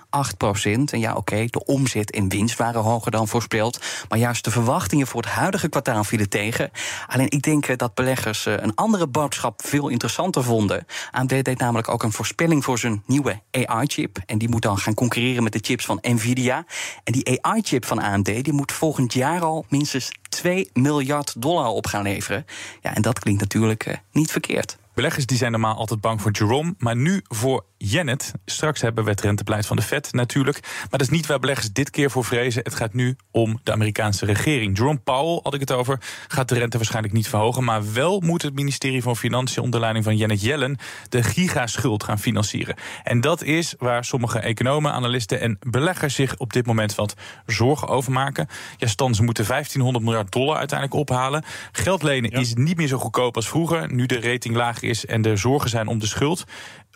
En 0.62 0.98
ja, 0.98 1.14
oké, 1.14 1.44
de 1.44 1.64
omzet 1.64 2.10
en 2.10 2.28
winst 2.28 2.56
waren 2.56 2.80
hoger 2.80 3.10
dan 3.10 3.28
voorspeld. 3.28 3.80
Maar 4.08 4.18
juist 4.18 4.44
de 4.44 4.50
verwachtingen 4.50 5.06
voor 5.06 5.20
het 5.20 5.30
huidige 5.30 5.68
kwartaal 5.68 6.04
vielen 6.04 6.28
tegen. 6.28 6.70
Alleen 7.06 7.30
ik 7.30 7.42
denk 7.42 7.68
uh, 7.68 7.76
dat 7.76 7.94
beleggers 7.94 8.46
uh, 8.46 8.54
een 8.56 8.74
andere 8.74 9.06
boodschap 9.06 9.62
veel 9.64 9.88
interessanter 9.88 10.44
vonden. 10.44 10.86
AMD 11.10 11.28
deed 11.28 11.58
namelijk 11.58 11.88
ook 11.88 12.02
een 12.02 12.12
voorspelling 12.12 12.64
voor 12.64 12.78
zijn 12.78 13.02
nieuwe 13.06 13.40
AI-chip. 13.50 14.18
En 14.26 14.38
die 14.38 14.48
moet 14.48 14.62
dan 14.62 14.78
gaan 14.78 14.94
concurreren 14.94 15.42
met 15.42 15.52
de 15.52 15.60
chips 15.62 15.84
van 15.84 15.98
Nvidia. 16.02 16.64
En 17.04 17.12
die 17.12 17.42
AI-chip 17.42 17.84
van 17.84 17.98
AMD 17.98 18.24
die 18.44 18.52
moet 18.52 18.72
volgend 18.72 19.12
jaar 19.12 19.40
al 19.40 19.64
minstens 19.68 20.10
2 20.28 20.70
miljard 20.72 21.42
dollar 21.42 21.68
op 21.68 21.86
gaan 21.86 22.02
leveren. 22.02 22.44
Ja, 22.82 22.94
en 22.94 23.02
dat 23.02 23.18
klinkt 23.18 23.40
natuurlijk 23.40 24.00
niet 24.12 24.30
verkeerd. 24.30 24.76
Beleggers 24.98 25.26
die 25.26 25.38
zijn 25.38 25.50
normaal 25.50 25.76
altijd 25.76 26.00
bang 26.00 26.22
voor 26.22 26.30
Jerome, 26.30 26.74
maar 26.78 26.96
nu 26.96 27.20
voor 27.24 27.64
Janet. 27.78 28.32
Straks 28.44 28.80
hebben 28.80 29.04
we 29.04 29.10
het 29.10 29.20
rentebeleid 29.20 29.66
van 29.66 29.76
de 29.76 29.82
Fed 29.82 30.12
natuurlijk. 30.12 30.60
Maar 30.62 30.86
dat 30.90 31.00
is 31.00 31.08
niet 31.08 31.26
waar 31.26 31.38
beleggers 31.38 31.72
dit 31.72 31.90
keer 31.90 32.10
voor 32.10 32.24
vrezen. 32.24 32.62
Het 32.62 32.74
gaat 32.74 32.94
nu 32.94 33.16
om 33.30 33.60
de 33.62 33.72
Amerikaanse 33.72 34.24
regering. 34.24 34.76
Jerome 34.76 34.98
Powell, 34.98 35.40
had 35.42 35.54
ik 35.54 35.60
het 35.60 35.72
over, 35.72 36.00
gaat 36.28 36.48
de 36.48 36.54
rente 36.54 36.76
waarschijnlijk 36.76 37.14
niet 37.14 37.28
verhogen. 37.28 37.64
Maar 37.64 37.92
wel 37.92 38.20
moet 38.20 38.42
het 38.42 38.54
ministerie 38.54 39.02
van 39.02 39.16
Financiën 39.16 39.62
onder 39.62 39.80
leiding 39.80 40.04
van 40.04 40.16
Janet 40.16 40.42
Yellen 40.42 40.76
de 41.08 41.22
gigaschuld 41.22 42.04
gaan 42.04 42.18
financieren. 42.18 42.76
En 43.02 43.20
dat 43.20 43.42
is 43.42 43.74
waar 43.78 44.04
sommige 44.04 44.38
economen, 44.38 44.92
analisten 44.92 45.40
en 45.40 45.58
beleggers 45.60 46.14
zich 46.14 46.36
op 46.36 46.52
dit 46.52 46.66
moment 46.66 46.94
wat 46.94 47.14
zorgen 47.46 47.88
over 47.88 48.12
maken. 48.12 48.46
Ja, 48.76 48.86
Stan, 48.86 49.14
ze 49.14 49.22
moeten 49.22 49.46
1500 49.46 50.04
miljard 50.04 50.32
dollar 50.32 50.56
uiteindelijk 50.56 51.00
ophalen. 51.00 51.44
Geld 51.72 52.02
lenen 52.02 52.30
ja. 52.30 52.38
is 52.38 52.54
niet 52.54 52.76
meer 52.76 52.88
zo 52.88 52.98
goedkoop 52.98 53.36
als 53.36 53.48
vroeger. 53.48 53.92
Nu 53.94 54.06
de 54.06 54.20
rating 54.20 54.56
laag 54.56 54.82
is 54.82 55.06
en 55.06 55.24
er 55.24 55.38
zorgen 55.38 55.70
zijn 55.70 55.86
om 55.86 55.98
de 55.98 56.06
schuld. 56.06 56.44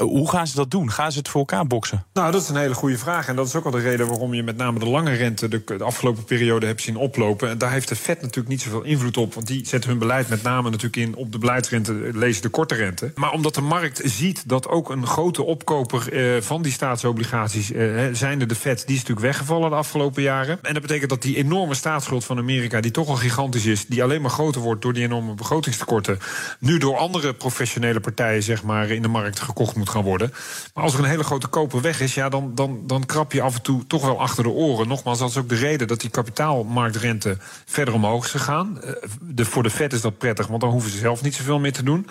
Hoe 0.02 0.30
gaan 0.30 0.46
ze 0.46 0.56
dat 0.56 0.70
doen? 0.70 0.90
Gaan 0.90 1.12
ze 1.12 1.18
het 1.18 1.28
voor 1.28 1.40
elkaar 1.40 1.66
boksen? 1.66 2.04
Nou, 2.12 2.32
dat 2.32 2.42
is 2.42 2.48
een 2.48 2.56
hele 2.56 2.74
goede 2.74 2.98
vraag. 2.98 3.28
En 3.28 3.36
dat 3.36 3.46
is 3.46 3.54
ook 3.54 3.62
wel 3.62 3.72
de 3.72 3.78
reden 3.78 4.06
waarom 4.08 4.34
je 4.34 4.42
met 4.42 4.56
name 4.56 4.78
de 4.78 4.86
lange 4.86 5.12
rente 5.12 5.48
de, 5.48 5.62
afgelopen 5.78 6.24
periode 6.24 6.66
hebt 6.66 6.82
zien 6.82 6.96
oplopen. 6.96 7.48
En 7.48 7.58
daar 7.58 7.70
heeft 7.70 7.88
de 7.88 7.96
Fed 7.96 8.20
natuurlijk 8.20 8.48
niet 8.48 8.62
zoveel 8.62 8.82
invloed 8.82 9.16
op. 9.16 9.34
Want 9.34 9.46
die 9.46 9.66
zetten 9.66 9.90
hun 9.90 9.98
beleid 9.98 10.28
met 10.28 10.42
name 10.42 10.70
natuurlijk 10.70 10.96
in 10.96 11.16
op 11.16 11.32
de 11.32 11.38
beleidsrente, 11.38 11.92
lees 12.12 12.40
de 12.40 12.48
korte 12.48 12.74
rente. 12.74 13.12
Maar 13.14 13.32
omdat 13.32 13.54
de 13.54 13.60
markt 13.60 14.00
ziet 14.04 14.48
dat 14.48 14.68
ook 14.68 14.90
een 14.90 15.06
grote 15.06 15.42
opkoper 15.42 16.12
eh, 16.12 16.42
van 16.42 16.62
die 16.62 16.72
staatsobligaties, 16.72 17.72
eh, 17.72 17.88
zijnde 18.12 18.46
de 18.46 18.54
Fed, 18.54 18.78
die 18.86 18.96
is 18.96 19.00
natuurlijk 19.00 19.26
weggevallen 19.26 19.70
de 19.70 19.76
afgelopen 19.76 20.22
jaren. 20.22 20.58
En 20.62 20.72
dat 20.72 20.82
betekent 20.82 21.10
dat 21.10 21.22
die 21.22 21.36
enorme 21.36 21.74
staatsschuld 21.74 22.24
van 22.24 22.38
Amerika, 22.38 22.80
die 22.80 22.90
toch 22.90 23.08
al 23.08 23.16
gigantisch 23.16 23.66
is, 23.66 23.86
die 23.86 24.02
alleen 24.02 24.20
maar 24.22 24.30
groter 24.30 24.60
wordt 24.60 24.82
door 24.82 24.92
die 24.92 25.04
enorme 25.04 25.34
begrotingstekorten, 25.34 26.18
nu 26.58 26.78
door 26.78 26.96
andere 26.96 27.34
professionele 27.34 28.00
partijen 28.00 28.42
zeg 28.42 28.62
maar, 28.62 28.90
in 28.90 29.02
de 29.02 29.08
markt 29.08 29.40
gekocht 29.40 29.76
moet 29.76 29.88
gaan 29.92 30.02
worden. 30.02 30.32
Maar 30.74 30.84
als 30.84 30.94
er 30.94 30.98
een 30.98 31.04
hele 31.04 31.24
grote 31.24 31.46
koper 31.46 31.80
weg 31.80 32.00
is, 32.00 32.14
ja, 32.14 32.28
dan, 32.28 32.54
dan, 32.54 32.80
dan 32.86 33.06
krap 33.06 33.32
je 33.32 33.42
af 33.42 33.54
en 33.54 33.62
toe 33.62 33.86
toch 33.86 34.04
wel 34.04 34.20
achter 34.20 34.42
de 34.42 34.50
oren. 34.50 34.88
Nogmaals, 34.88 35.18
dat 35.18 35.30
is 35.30 35.36
ook 35.36 35.48
de 35.48 35.54
reden 35.54 35.88
dat 35.88 36.00
die 36.00 36.10
kapitaalmarktrente 36.10 37.36
verder 37.64 37.94
omhoog 37.94 38.24
is 38.24 38.30
gegaan. 38.30 38.82
Eh, 38.82 38.92
de, 39.20 39.44
voor 39.44 39.62
de 39.62 39.70
Fed 39.70 39.92
is 39.92 40.00
dat 40.00 40.18
prettig, 40.18 40.46
want 40.46 40.60
dan 40.60 40.70
hoeven 40.70 40.90
ze 40.90 40.98
zelf 40.98 41.22
niet 41.22 41.34
zoveel 41.34 41.58
meer 41.58 41.72
te 41.72 41.82
doen. 41.82 42.06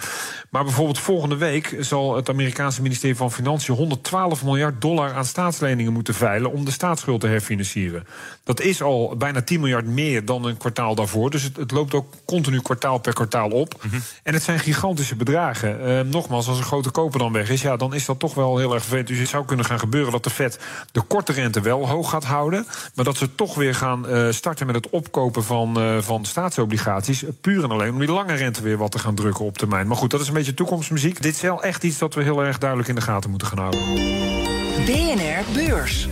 Maar 0.50 0.64
bijvoorbeeld 0.64 1.00
volgende 1.00 1.38
week 1.38 1.76
zal 1.80 2.16
het 2.16 2.30
Amerikaanse 2.30 2.82
ministerie 2.82 3.16
van 3.16 3.32
Financiën 3.32 3.76
112 3.76 4.44
miljard 4.44 4.82
dollar 4.82 5.14
aan 5.14 5.26
staatsleningen 5.26 5.94
moeten 5.94 6.14
veilen 6.14 6.52
om 6.52 6.66
de 6.66 6.72
staatsschuld 6.72 7.22
te 7.22 7.28
herfinancieren. 7.28 8.08
Dat 8.44 8.62
is 8.62 8.82
al 8.82 9.16
bijna 9.18 9.42
10 9.42 9.60
miljard 9.60 9.86
meer 9.86 10.26
dan 10.26 10.46
een 10.46 10.58
kwartaal 10.58 10.96
daarvoor. 10.96 11.30
Dus 11.30 11.44
het, 11.44 11.58
het 11.58 11.72
loopt 11.72 11.94
ook 11.94 12.14
continu 12.26 12.62
kwartaal 12.62 12.98
per 12.98 13.14
kwartaal 13.14 13.50
op. 13.50 13.86
En 14.24 14.34
het 14.34 14.44
zijn 14.44 14.60
gigantische 14.60 15.16
bedragen. 15.16 15.86
Eh, 15.86 16.06
nogmaals, 16.06 16.48
als 16.48 16.58
een 16.58 16.64
grote 16.64 16.90
koper 16.90 17.20
dan 17.20 17.32
weg 17.32 17.50
is, 17.50 17.61
ja, 17.62 17.78
dan 17.78 17.94
is 17.94 18.06
dat 18.06 18.20
toch 18.20 18.34
wel 18.34 18.58
heel 18.58 18.74
erg 18.74 18.82
vervelend. 18.82 19.08
Dus 19.08 19.18
het 19.18 19.30
zou 19.30 19.46
kunnen 19.46 19.66
gaan 19.66 19.80
gebeuren 19.80 20.12
dat 20.12 20.24
de 20.24 20.30
Fed 20.30 20.60
de 20.92 21.02
korte 21.02 21.32
rente 21.32 21.62
wel 21.62 21.88
hoog 21.88 22.10
gaat 22.10 22.24
houden. 22.24 22.66
Maar 22.96 23.06
dat 23.06 23.18
ze 23.18 23.36
toch 23.36 23.56
weer 23.56 23.76
gaan 23.76 24.08
eh, 24.08 24.28
starten 24.30 24.66
met 24.66 24.76
het 24.76 24.90
opkopen 24.90 25.44
van, 25.44 25.80
eh, 25.80 25.98
van 25.98 26.26
staatsobligaties. 26.26 27.24
Puur 27.42 27.64
en 27.64 27.72
alleen 27.72 27.94
om 27.94 28.00
die 28.00 28.12
lange 28.12 28.34
rente 28.34 28.62
weer 28.62 28.78
wat 28.78 28.92
te 28.92 29.00
gaan 29.00 29.16
drukken 29.16 29.46
op 29.46 29.58
termijn. 29.58 29.88
Maar 29.88 29.98
goed, 29.98 30.12
dat 30.12 30.22
is 30.22 30.28
een 30.28 30.34
beetje 30.34 30.54
toekomstmuziek. 30.54 31.22
Dit 31.22 31.36
is 31.36 31.42
wel 31.42 31.64
echt 31.64 31.84
iets 31.84 31.98
dat 31.98 32.14
we 32.14 32.24
heel 32.24 32.44
erg 32.44 32.58
duidelijk 32.58 32.90
in 32.90 32.96
de 32.96 33.02
gaten 33.02 33.30
moeten 33.30 33.48
gaan 33.48 33.58
houden. 33.58 33.82
BNR 34.86 35.54
Beurs. 35.54 36.08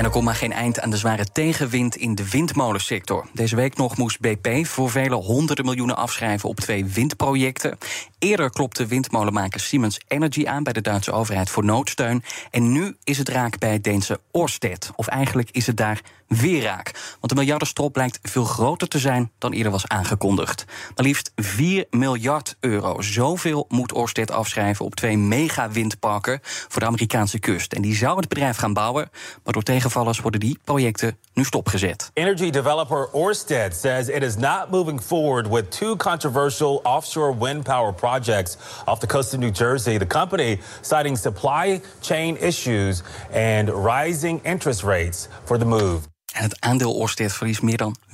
En 0.00 0.06
er 0.06 0.12
komt 0.12 0.24
maar 0.24 0.34
geen 0.34 0.52
eind 0.52 0.80
aan 0.80 0.90
de 0.90 0.96
zware 0.96 1.32
tegenwind 1.32 1.96
in 1.96 2.14
de 2.14 2.30
windmolensector. 2.30 3.26
Deze 3.32 3.56
week 3.56 3.76
nog 3.76 3.96
moest 3.96 4.20
BP 4.20 4.66
voor 4.66 4.90
vele 4.90 5.14
honderden 5.14 5.64
miljoenen 5.64 5.96
afschrijven 5.96 6.48
op 6.48 6.60
twee 6.60 6.84
windprojecten. 6.84 7.78
Eerder 8.18 8.50
klopte 8.50 8.86
windmolenmaker 8.86 9.60
Siemens 9.60 10.00
Energy 10.08 10.46
aan 10.46 10.62
bij 10.62 10.72
de 10.72 10.80
Duitse 10.80 11.12
overheid 11.12 11.50
voor 11.50 11.64
noodsteun. 11.64 12.22
En 12.50 12.72
nu 12.72 12.96
is 13.04 13.18
het 13.18 13.28
raak 13.28 13.58
bij 13.58 13.72
het 13.72 13.84
Deense 13.84 14.20
Orsted. 14.30 14.90
Of 14.96 15.06
eigenlijk 15.06 15.50
is 15.50 15.66
het 15.66 15.76
daar 15.76 16.00
weer 16.38 16.62
raak. 16.62 16.90
Want 17.20 17.28
de 17.28 17.34
miljardenstrop 17.34 17.92
blijkt 17.92 18.18
veel 18.22 18.44
groter 18.44 18.88
te 18.88 18.98
zijn 18.98 19.30
dan 19.38 19.52
eerder 19.52 19.72
was 19.72 19.88
aangekondigd. 19.88 20.64
Maar 20.94 21.04
liefst 21.04 21.32
4 21.36 21.86
miljard 21.90 22.56
euro. 22.60 23.00
Zoveel 23.00 23.64
moet 23.68 23.92
Orsted 23.92 24.30
afschrijven 24.30 24.84
op 24.84 24.94
twee 24.94 25.18
mega-windparken 25.18 26.40
voor 26.42 26.80
de 26.80 26.86
Amerikaanse 26.86 27.38
kust. 27.38 27.72
En 27.72 27.82
die 27.82 27.94
zou 27.94 28.16
het 28.16 28.28
bedrijf 28.28 28.56
gaan 28.56 28.72
bouwen, 28.72 29.10
maar 29.44 29.52
door 29.52 29.62
tegenvallers 29.90 30.20
worden 30.20 30.40
die 30.40 30.58
projecten 30.64 31.16
nu 31.34 31.44
stopgezet. 31.44 32.10
Energy 32.14 32.50
developer 32.50 33.08
Orsted 33.12 33.74
says 33.74 34.08
it 34.08 34.22
is 34.22 34.36
not 34.36 34.70
moving 34.70 35.02
forward 35.02 35.48
with 35.48 35.70
two 35.70 35.96
controversial 35.96 36.80
offshore 36.82 37.36
wind 37.38 37.64
power 37.64 37.92
projects 37.92 38.56
off 38.84 38.98
the 38.98 39.06
coast 39.06 39.32
of 39.32 39.40
New 39.40 39.54
Jersey. 39.54 39.98
The 39.98 40.06
company 40.06 40.58
citing 40.80 41.18
supply 41.18 41.80
chain 42.00 42.36
issues 42.36 43.02
and 43.34 43.68
rising 43.68 44.40
interest 44.44 44.82
rates 44.82 45.28
for 45.44 45.58
the 45.58 45.66
move. 45.66 46.08
En 46.32 46.42
het 46.42 46.60
aandeel 46.60 46.94
Orsted 46.94 47.32
verliest 47.32 47.62
meer 47.62 47.76
dan 47.76 47.96
25% 48.08 48.12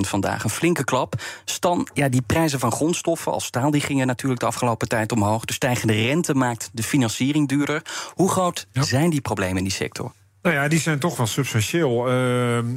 vandaag. 0.00 0.44
Een 0.44 0.50
flinke 0.50 0.84
klap. 0.84 1.14
Stan, 1.44 1.88
ja, 1.94 2.08
die 2.08 2.22
prijzen 2.22 2.58
van 2.58 2.72
grondstoffen 2.72 3.32
als 3.32 3.44
staal 3.44 3.70
die 3.70 3.80
gingen 3.80 4.06
natuurlijk 4.06 4.40
de 4.40 4.46
afgelopen 4.46 4.88
tijd 4.88 5.12
omhoog. 5.12 5.44
De 5.44 5.52
stijgende 5.52 5.92
rente 5.92 6.34
maakt 6.34 6.70
de 6.72 6.82
financiering 6.82 7.48
duurder. 7.48 7.82
Hoe 8.14 8.30
groot 8.30 8.66
zijn 8.72 9.10
die 9.10 9.20
problemen 9.20 9.56
in 9.56 9.64
die 9.64 9.72
sector? 9.72 10.12
Nou 10.46 10.58
ja, 10.58 10.68
die 10.68 10.80
zijn 10.80 10.98
toch 10.98 11.16
wel 11.16 11.26
substantieel. 11.26 11.98
Uh, 11.98 12.12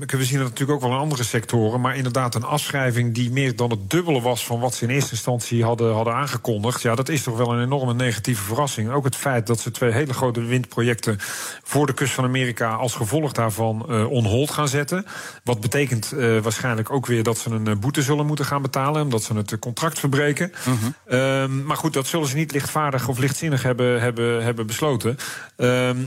we 0.08 0.24
zien 0.24 0.40
het 0.40 0.48
natuurlijk 0.48 0.72
ook 0.72 0.82
wel 0.82 0.92
in 0.92 0.98
andere 0.98 1.24
sectoren. 1.24 1.82
Maar 1.82 1.96
inderdaad, 1.96 2.36
een 2.36 2.44
afschrijving 2.44 3.14
die 3.14 3.32
meer 3.32 3.56
dan 3.56 3.70
het 3.70 3.90
dubbele 3.90 4.22
was 4.22 4.46
van 4.46 4.60
wat 4.60 4.76
ze 4.76 4.84
in 4.84 4.90
eerste 4.90 5.12
instantie 5.12 5.64
hadden, 5.64 5.94
hadden 5.94 6.14
aangekondigd. 6.14 6.82
Ja, 6.82 6.96
dat 6.96 7.10
is 7.10 7.24
toch 7.24 7.38
wel 7.38 7.54
een 7.54 7.64
enorme 7.64 7.94
negatieve 7.94 8.44
verrassing. 8.44 8.92
Ook 8.92 9.04
het 9.04 9.16
feit 9.16 9.48
dat 9.48 9.60
ze 9.60 9.72
twee 9.72 9.92
hele 9.92 10.14
grote 10.14 10.42
windprojecten 10.42 11.18
voor 11.64 11.86
de 11.86 11.94
kust 11.94 12.14
van 12.14 12.24
Amerika 12.24 12.74
als 12.74 12.94
gevolg 12.94 13.32
daarvan 13.32 13.86
uh, 13.90 14.12
on 14.12 14.26
hold 14.26 14.52
gaan 14.52 14.68
zetten. 14.68 15.06
Wat 15.44 15.60
betekent 15.60 16.14
uh, 16.14 16.40
waarschijnlijk 16.40 16.92
ook 16.92 17.06
weer 17.06 17.24
dat 17.24 17.38
ze 17.38 17.50
een 17.50 17.80
boete 17.80 18.02
zullen 18.02 18.26
moeten 18.26 18.46
gaan 18.46 18.62
betalen, 18.62 19.02
omdat 19.02 19.24
ze 19.24 19.34
het 19.34 19.60
contract 19.60 20.00
verbreken. 20.00 20.52
-hmm. 20.64 21.66
maar 21.66 21.78
goed, 21.78 21.94
dat 21.94 22.08
zullen 22.08 22.28
ze 22.28 22.36
niet 22.36 22.52
lichtvaardig 22.52 23.08
of 23.08 23.18
lichtzinnig 23.18 23.64
hebben, 23.64 24.02
hebben, 24.02 24.44
hebben 24.44 24.68
besloten. 24.68 25.18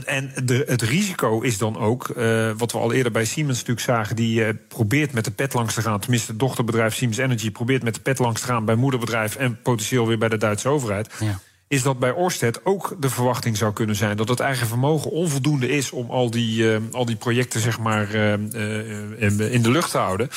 en 0.05 0.31
de, 0.43 0.63
het 0.67 0.81
risico 0.81 1.41
is 1.41 1.51
is 1.53 1.59
dan 1.59 1.77
ook, 1.77 2.13
uh, 2.17 2.51
wat 2.57 2.71
we 2.71 2.77
al 2.77 2.93
eerder 2.93 3.11
bij 3.11 3.25
Siemens 3.25 3.57
natuurlijk 3.57 3.85
zagen, 3.85 4.15
die 4.15 4.39
uh, 4.39 4.49
probeert 4.67 5.13
met 5.13 5.25
de 5.25 5.31
pet 5.31 5.53
langs 5.53 5.73
te 5.73 5.81
gaan. 5.81 5.99
Tenminste, 5.99 6.31
het 6.31 6.39
dochterbedrijf 6.39 6.95
Siemens 6.95 7.19
Energy 7.19 7.51
probeert 7.51 7.83
met 7.83 7.95
de 7.95 8.01
pet 8.01 8.19
langs 8.19 8.41
te 8.41 8.47
gaan 8.47 8.65
bij 8.65 8.75
moederbedrijf 8.75 9.35
en 9.35 9.61
potentieel 9.61 10.07
weer 10.07 10.17
bij 10.17 10.29
de 10.29 10.37
Duitse 10.37 10.69
overheid. 10.69 11.13
Ja 11.19 11.39
is 11.73 11.83
dat 11.83 11.99
bij 11.99 12.11
Orsted 12.11 12.65
ook 12.65 12.95
de 12.99 13.09
verwachting 13.09 13.57
zou 13.57 13.73
kunnen 13.73 13.95
zijn 13.95 14.17
dat 14.17 14.29
het 14.29 14.39
eigen 14.39 14.67
vermogen 14.67 15.11
onvoldoende 15.11 15.69
is 15.69 15.91
om 15.91 16.09
al 16.09 16.31
die, 16.31 16.63
uh, 16.63 16.77
al 16.91 17.05
die 17.05 17.15
projecten 17.15 17.59
zeg 17.59 17.79
maar, 17.79 18.15
uh, 18.15 18.33
uh, 18.33 19.53
in 19.53 19.61
de 19.61 19.71
lucht 19.71 19.91
te 19.91 19.97
houden. 19.97 20.29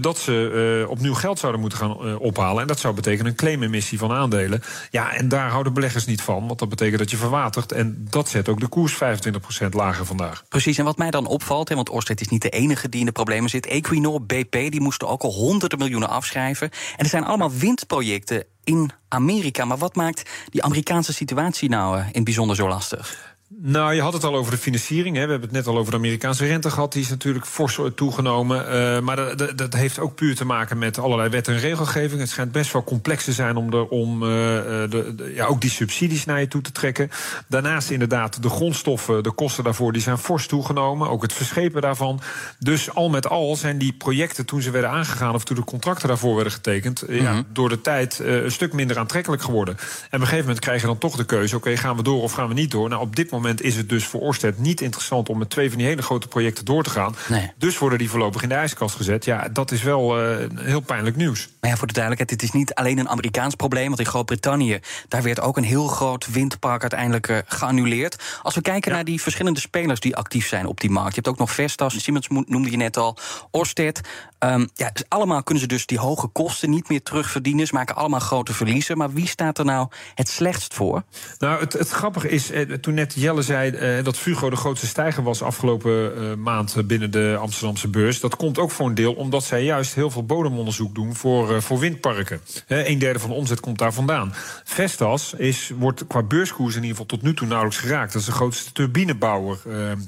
dat 0.00 0.18
ze 0.18 0.86
opnieuw 0.88 1.14
geld 1.14 1.38
zouden 1.38 1.60
moeten 1.60 1.78
gaan 1.78 2.18
ophalen. 2.18 2.62
En 2.62 2.66
dat 2.66 2.78
zou 2.78 2.94
betekenen 2.94 3.26
een 3.26 3.36
claimemissie 3.36 3.98
van 3.98 4.12
aandelen. 4.12 4.62
Ja, 4.90 5.12
en 5.14 5.28
daar 5.28 5.50
houden 5.50 5.72
beleggers 5.72 6.06
niet 6.06 6.22
van, 6.22 6.46
want 6.46 6.58
dat 6.58 6.68
betekent 6.68 6.98
dat 6.98 7.10
je 7.10 7.16
verwatert. 7.16 7.72
En 7.72 8.06
dat 8.10 8.28
zet 8.28 8.48
ook 8.48 8.60
de 8.60 8.68
koers 8.68 8.94
25% 8.94 9.68
lager 9.70 10.06
vandaag. 10.06 10.44
Precies, 10.48 10.78
en 10.78 10.84
wat 10.84 10.98
mij 10.98 11.10
dan 11.10 11.26
opvalt, 11.26 11.68
hè, 11.68 11.74
want 11.74 11.90
Orsted 11.90 12.20
is 12.20 12.28
niet 12.28 12.42
de 12.42 12.50
enige 12.50 12.88
die 12.88 13.00
in 13.00 13.06
de 13.06 13.12
problemen 13.12 13.50
zit. 13.50 13.66
Equinor, 13.66 14.22
BP, 14.22 14.52
die 14.52 14.80
moesten 14.80 15.08
ook 15.08 15.22
al 15.22 15.32
honderden 15.32 15.78
miljoenen 15.78 16.08
afschrijven. 16.08 16.70
En 16.70 17.04
er 17.04 17.10
zijn 17.10 17.24
allemaal 17.24 17.52
windprojecten 17.52 18.44
in 18.68 18.90
Amerika. 19.08 19.64
Maar 19.64 19.78
wat 19.78 19.94
maakt 19.94 20.30
die 20.50 20.62
Amerikaanse 20.62 21.12
situatie 21.12 21.68
nou 21.68 21.98
in 21.98 22.04
het 22.12 22.24
bijzonder 22.24 22.56
zo 22.56 22.68
lastig? 22.68 23.27
Nou, 23.56 23.94
je 23.94 24.00
had 24.00 24.12
het 24.12 24.24
al 24.24 24.34
over 24.34 24.52
de 24.52 24.58
financiering. 24.58 25.16
Hè. 25.16 25.24
We 25.24 25.30
hebben 25.30 25.48
het 25.48 25.58
net 25.58 25.66
al 25.66 25.78
over 25.78 25.90
de 25.90 25.98
Amerikaanse 25.98 26.46
rente 26.46 26.70
gehad. 26.70 26.92
Die 26.92 27.02
is 27.02 27.08
natuurlijk 27.08 27.46
fors 27.46 27.80
toegenomen. 27.94 28.64
Uh, 28.64 29.00
maar 29.00 29.16
dat, 29.36 29.58
dat, 29.58 29.74
heeft 29.74 29.98
ook 29.98 30.14
puur 30.14 30.34
te 30.34 30.44
maken 30.44 30.78
met 30.78 30.98
allerlei 30.98 31.28
wet 31.28 31.48
en 31.48 31.58
regelgeving. 31.58 32.20
Het 32.20 32.30
schijnt 32.30 32.52
best 32.52 32.72
wel 32.72 32.84
complex 32.84 33.24
te 33.24 33.32
zijn 33.32 33.56
om, 33.56 33.70
de, 33.70 33.90
om 33.90 34.22
uh, 34.22 34.28
de, 34.28 35.12
de, 35.16 35.32
ja, 35.34 35.46
ook 35.46 35.60
die 35.60 35.70
subsidies 35.70 36.24
naar 36.24 36.40
je 36.40 36.48
toe 36.48 36.60
te 36.60 36.72
trekken. 36.72 37.10
Daarnaast 37.46 37.90
inderdaad 37.90 38.42
de 38.42 38.48
grondstoffen, 38.48 39.22
de 39.22 39.30
kosten 39.30 39.64
daarvoor, 39.64 39.92
die 39.92 40.02
zijn 40.02 40.18
fors 40.18 40.46
toegenomen. 40.46 41.08
Ook 41.08 41.22
het 41.22 41.32
verschepen 41.32 41.82
daarvan. 41.82 42.20
Dus 42.58 42.94
al 42.94 43.08
met 43.08 43.28
al 43.28 43.56
zijn 43.56 43.78
die 43.78 43.92
projecten 43.92 44.46
toen 44.46 44.62
ze 44.62 44.70
werden 44.70 44.90
aangegaan... 44.90 45.34
of 45.34 45.44
toen 45.44 45.56
de 45.56 45.64
contracten 45.64 46.08
daarvoor 46.08 46.34
werden 46.34 46.52
getekend... 46.52 47.02
Mm 47.02 47.16
-hmm. 47.16 47.24
ja, 47.24 47.44
door 47.52 47.68
de 47.68 47.80
tijd 47.80 48.18
uh, 48.22 48.42
een 48.42 48.52
stuk 48.52 48.72
minder 48.72 48.98
aantrekkelijk 48.98 49.42
geworden. 49.42 49.76
En 49.76 49.82
op 49.82 50.12
een 50.12 50.20
gegeven 50.20 50.44
moment 50.44 50.60
krijg 50.60 50.80
je 50.80 50.86
dan 50.86 50.98
toch 50.98 51.16
de 51.16 51.24
keuze... 51.24 51.56
oké, 51.56 51.68
okay, 51.68 51.78
gaan 51.78 51.96
we 51.96 52.02
door 52.02 52.22
of 52.22 52.32
gaan 52.32 52.48
we 52.48 52.54
niet 52.54 52.70
door? 52.70 52.88
Nou, 52.88 53.02
op 53.02 53.16
dit 53.16 53.24
moment 53.24 53.36
moment 53.40 53.62
is 53.62 53.76
het 53.76 53.88
dus 53.88 54.04
voor 54.04 54.20
Orsted 54.20 54.58
niet 54.58 54.80
interessant 54.80 55.28
om 55.28 55.38
met 55.38 55.50
twee 55.50 55.68
van 55.68 55.78
die 55.78 55.86
hele 55.86 56.02
grote 56.02 56.28
projecten 56.28 56.64
door 56.64 56.82
te 56.82 56.90
gaan. 56.90 57.14
Nee. 57.28 57.52
Dus 57.56 57.78
worden 57.78 57.98
die 57.98 58.10
voorlopig 58.10 58.42
in 58.42 58.48
de 58.48 58.54
ijskast 58.54 58.96
gezet. 58.96 59.24
Ja, 59.24 59.48
dat 59.52 59.70
is 59.70 59.82
wel 59.82 60.22
uh, 60.22 60.36
heel 60.54 60.80
pijnlijk 60.80 61.16
nieuws. 61.16 61.48
Maar 61.60 61.70
ja, 61.70 61.76
voor 61.76 61.86
de 61.86 61.92
duidelijkheid, 61.92 62.40
dit 62.40 62.48
is 62.48 62.58
niet 62.58 62.74
alleen 62.74 62.98
een 62.98 63.08
Amerikaans 63.08 63.54
probleem. 63.54 63.86
Want 63.86 63.98
in 63.98 64.06
Groot-Brittannië, 64.06 64.78
daar 65.08 65.22
werd 65.22 65.40
ook 65.40 65.56
een 65.56 65.64
heel 65.64 65.86
groot 65.86 66.26
windpark 66.30 66.80
uiteindelijk 66.80 67.28
uh, 67.28 67.38
geannuleerd. 67.46 68.38
Als 68.42 68.54
we 68.54 68.60
kijken 68.60 68.90
ja. 68.90 68.96
naar 68.96 69.04
die 69.04 69.22
verschillende 69.22 69.60
spelers 69.60 70.00
die 70.00 70.16
actief 70.16 70.46
zijn 70.46 70.66
op 70.66 70.80
die 70.80 70.90
markt. 70.90 71.08
Je 71.08 71.14
hebt 71.14 71.28
ook 71.28 71.38
nog 71.38 71.52
Vestas, 71.52 72.02
Siemens 72.02 72.28
noemde 72.28 72.70
je 72.70 72.76
net 72.76 72.96
al, 72.96 73.16
Orsted. 73.50 74.00
Um, 74.44 74.68
ja, 74.74 74.90
dus 74.92 75.04
allemaal 75.08 75.42
kunnen 75.42 75.62
ze 75.62 75.68
dus 75.68 75.86
die 75.86 75.98
hoge 75.98 76.26
kosten 76.26 76.70
niet 76.70 76.88
meer 76.88 77.02
terugverdienen. 77.02 77.66
Ze 77.66 77.74
maken 77.74 77.96
allemaal 77.96 78.20
grote 78.20 78.52
verliezen. 78.52 78.96
Maar 78.96 79.12
wie 79.12 79.26
staat 79.26 79.58
er 79.58 79.64
nou 79.64 79.88
het 80.14 80.28
slechtst 80.28 80.74
voor? 80.74 81.02
Nou, 81.38 81.60
het, 81.60 81.72
het 81.72 81.88
grappige 81.88 82.28
is, 82.28 82.50
eh, 82.50 82.62
toen 82.62 82.94
net 82.94 83.14
Jelle 83.16 83.42
zei 83.42 83.70
eh, 83.70 84.04
dat 84.04 84.16
Fugro 84.16 84.50
de 84.50 84.56
grootste 84.56 84.86
stijger 84.86 85.22
was 85.22 85.42
afgelopen 85.42 86.16
eh, 86.16 86.34
maand 86.34 86.86
binnen 86.86 87.10
de 87.10 87.36
Amsterdamse 87.40 87.88
beurs. 87.88 88.20
Dat 88.20 88.36
komt 88.36 88.58
ook 88.58 88.70
voor 88.70 88.86
een 88.86 88.94
deel 88.94 89.12
omdat 89.12 89.44
zij 89.44 89.64
juist 89.64 89.94
heel 89.94 90.10
veel 90.10 90.24
bodemonderzoek 90.24 90.94
doen 90.94 91.14
voor, 91.14 91.57
uh, 91.58 91.64
voor 91.64 91.78
windparken. 91.78 92.40
Een 92.66 92.98
derde 92.98 93.18
van 93.18 93.30
de 93.30 93.36
omzet 93.36 93.60
komt 93.60 93.78
daar 93.78 93.92
vandaan. 93.92 94.34
Vestas 94.64 95.34
is, 95.34 95.70
wordt 95.78 96.06
qua 96.06 96.22
beurskoers 96.22 96.74
in 96.74 96.82
ieder 96.82 96.96
geval 96.96 97.16
tot 97.16 97.22
nu 97.22 97.34
toe 97.34 97.46
nauwelijks 97.46 97.80
geraakt. 97.80 98.12
Dat 98.12 98.20
is 98.20 98.28
de 98.28 98.34
grootste 98.34 98.72
turbinebouwer 98.72 99.58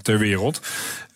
ter 0.02 0.18
wereld. 0.18 0.60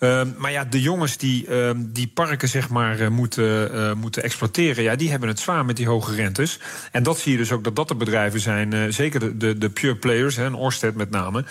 Uh, 0.05 0.23
maar 0.39 0.53
ja, 0.53 0.65
de 0.65 0.81
jongens 0.81 1.17
die 1.17 1.47
uh, 1.49 1.71
die 1.77 2.07
parken 2.07 2.49
zeg 2.49 2.69
maar 2.69 3.01
uh, 3.01 3.09
moeten, 3.09 3.75
uh, 3.75 3.93
moeten 3.93 4.23
exploiteren, 4.23 4.85
ja, 4.85 4.97
die 4.97 5.11
hebben 5.11 5.29
het 5.29 5.39
zwaar 5.39 5.65
met 5.65 5.77
die 5.77 5.87
hoge 5.87 6.15
rentes. 6.15 6.61
En 6.93 7.03
dat 7.03 7.19
zie 7.19 7.33
je 7.33 7.39
dus 7.39 7.53
ook 7.53 7.65
dat 7.65 7.77
dat 7.77 7.89
de 7.89 7.95
bedrijven 7.95 8.41
zijn, 8.41 8.93
zeker 8.93 9.21
de, 9.21 9.37
de, 9.37 9.59
de 9.59 9.71
pure 9.71 9.97
players, 9.97 10.37
hè, 10.37 10.45
en 10.45 10.55
Orsted 10.55 10.95
met 10.95 11.11
name. 11.11 11.45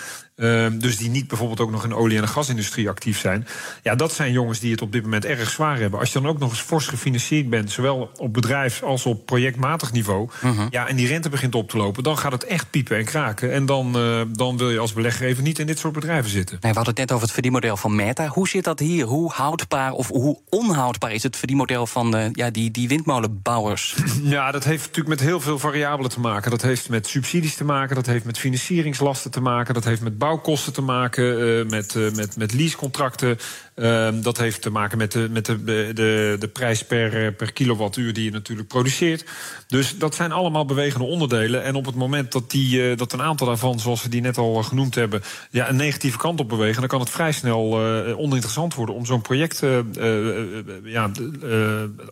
dus 0.74 0.98
die 0.98 1.10
niet 1.10 1.28
bijvoorbeeld 1.28 1.60
ook 1.60 1.72
nog 1.72 1.84
in 1.84 1.90
de 1.90 1.96
olie- 1.96 2.16
en 2.16 2.22
de 2.22 2.28
gasindustrie 2.28 2.90
actief 2.90 3.20
zijn. 3.20 3.48
Ja, 3.84 3.96
dat 3.96 4.14
zijn 4.14 4.32
jongens 4.32 4.60
die 4.60 4.72
het 4.72 4.82
op 4.82 4.92
dit 4.92 5.04
moment 5.04 5.26
erg 5.26 5.50
zwaar 5.50 5.80
hebben. 5.80 6.00
Als 6.00 6.14
je 6.14 6.22
dan 6.22 6.30
ook 6.30 6.40
nog 6.40 6.50
eens 6.50 6.62
fors 6.62 6.88
gefinancierd 6.88 7.50
bent, 7.50 7.72
zowel 7.72 8.12
op 8.16 8.34
bedrijfs- 8.34 8.84
als 8.84 9.06
op 9.06 9.26
projectmatig 9.26 9.92
niveau, 9.92 10.30
-huh. 10.42 10.60
ja, 10.70 10.88
en 10.88 10.96
die 10.96 11.08
rente 11.08 11.30
begint 11.30 11.56
op 11.56 11.70
te 11.70 11.78
lopen, 11.78 12.04
dan 12.04 12.18
gaat 12.18 12.32
het 12.32 12.46
echt 12.46 12.70
piepen 12.70 12.98
en 12.98 13.06
kraken. 13.06 13.52
En 13.52 13.66
dan, 13.66 13.92
dan 14.32 14.58
wil 14.58 14.70
je 14.70 14.80
als 14.80 14.94
belegger 14.94 15.26
even 15.26 15.44
niet 15.44 15.60
in 15.60 15.68
dit 15.68 15.80
soort 15.80 15.94
bedrijven 15.94 16.32
zitten. 16.32 16.58
Nee, 16.62 16.72
we 16.72 16.78
hadden 16.78 16.94
het 16.94 17.04
net 17.04 17.12
over 17.12 17.24
het 17.24 17.34
verdienmodel 17.34 17.78
van 17.78 17.96
Meta. 17.96 18.28
Hoe 18.28 18.43
Hoe 18.44 18.52
zit 18.52 18.64
dat 18.64 18.80
hier? 18.80 19.06
Hoe 19.06 19.32
houdbaar 19.32 19.92
of 19.92 20.08
hoe 20.08 20.40
onhoudbaar 20.50 21.12
is 21.12 21.24
het 21.24 21.36
verdienmodel 21.36 21.88
van 21.88 22.16
uh, 22.16 22.26
ja, 22.32 22.50
die, 22.50 22.72
die 22.72 22.88
windmolenbouwers? 22.88 23.96
Ja, 24.24 24.52
dat 24.52 24.64
heeft 24.64 24.82
natuurlijk 24.82 25.08
met 25.08 25.20
heel 25.20 25.40
veel 25.40 25.60
variabelen 25.60 26.12
te 26.12 26.20
maken. 26.20 26.52
Dat 26.52 26.62
heeft 26.62 26.90
met 26.90 27.08
subsidies 27.08 27.56
te 27.56 27.64
maken, 27.64 27.96
dat 27.96 28.06
heeft 28.06 28.26
met 28.26 28.38
financieringslasten 28.38 29.32
te 29.32 29.42
maken, 29.42 29.74
dat 29.74 29.84
heeft 29.84 30.02
met 30.02 30.18
bouwkosten 30.18 30.74
te 30.74 30.82
maken, 30.82 31.40
uh, 31.40 31.70
met, 31.70 31.96
uh, 31.96 32.12
met, 32.12 32.38
met 32.38 32.54
leasecontracten. 32.54 33.38
Ehm, 33.76 34.22
dat 34.22 34.38
heeft 34.38 34.62
te 34.62 34.70
maken 34.70 34.98
met 34.98 35.12
de, 35.12 35.28
met 35.32 35.46
de, 35.46 35.64
de, 35.94 36.36
de 36.40 36.48
prijs 36.48 36.86
per, 36.86 37.34
per 37.34 37.54
kilowattuur 37.54 38.14
die 38.14 38.24
je 38.24 38.32
natuurlijk 38.32 38.68
produceert. 38.68 39.26
Dus 39.68 39.98
dat 39.98 40.16
zijn 40.16 40.32
allemaal 40.32 40.66
bewegende 40.66 41.06
onderdelen. 41.06 41.64
En 41.64 41.76
op 41.76 41.86
het 41.86 41.96
moment 41.96 42.32
dat, 42.32 42.52
die, 42.52 42.96
dat 42.96 43.14
een 43.14 43.22
aantal 43.22 43.48
daarvan, 43.48 43.80
zoals 43.80 44.04
we 44.04 44.10
die 44.10 44.22
net 44.22 44.38
al 44.38 44.64
genoemd 44.64 44.96
hebben, 44.96 45.22
ja, 45.50 45.70
een 45.70 45.76
negatieve 45.76 46.18
kant 46.18 46.40
op 46.40 46.50
bewegen, 46.50 46.80
dan 46.80 46.90
kan 46.90 47.00
het 47.00 47.10
vrij 47.10 47.32
snel 47.32 47.78
oninteressant 48.18 48.74
worden 48.74 48.96
om 48.96 49.06
zo'n 49.06 49.22
project 49.22 49.60
ja, 50.84 51.12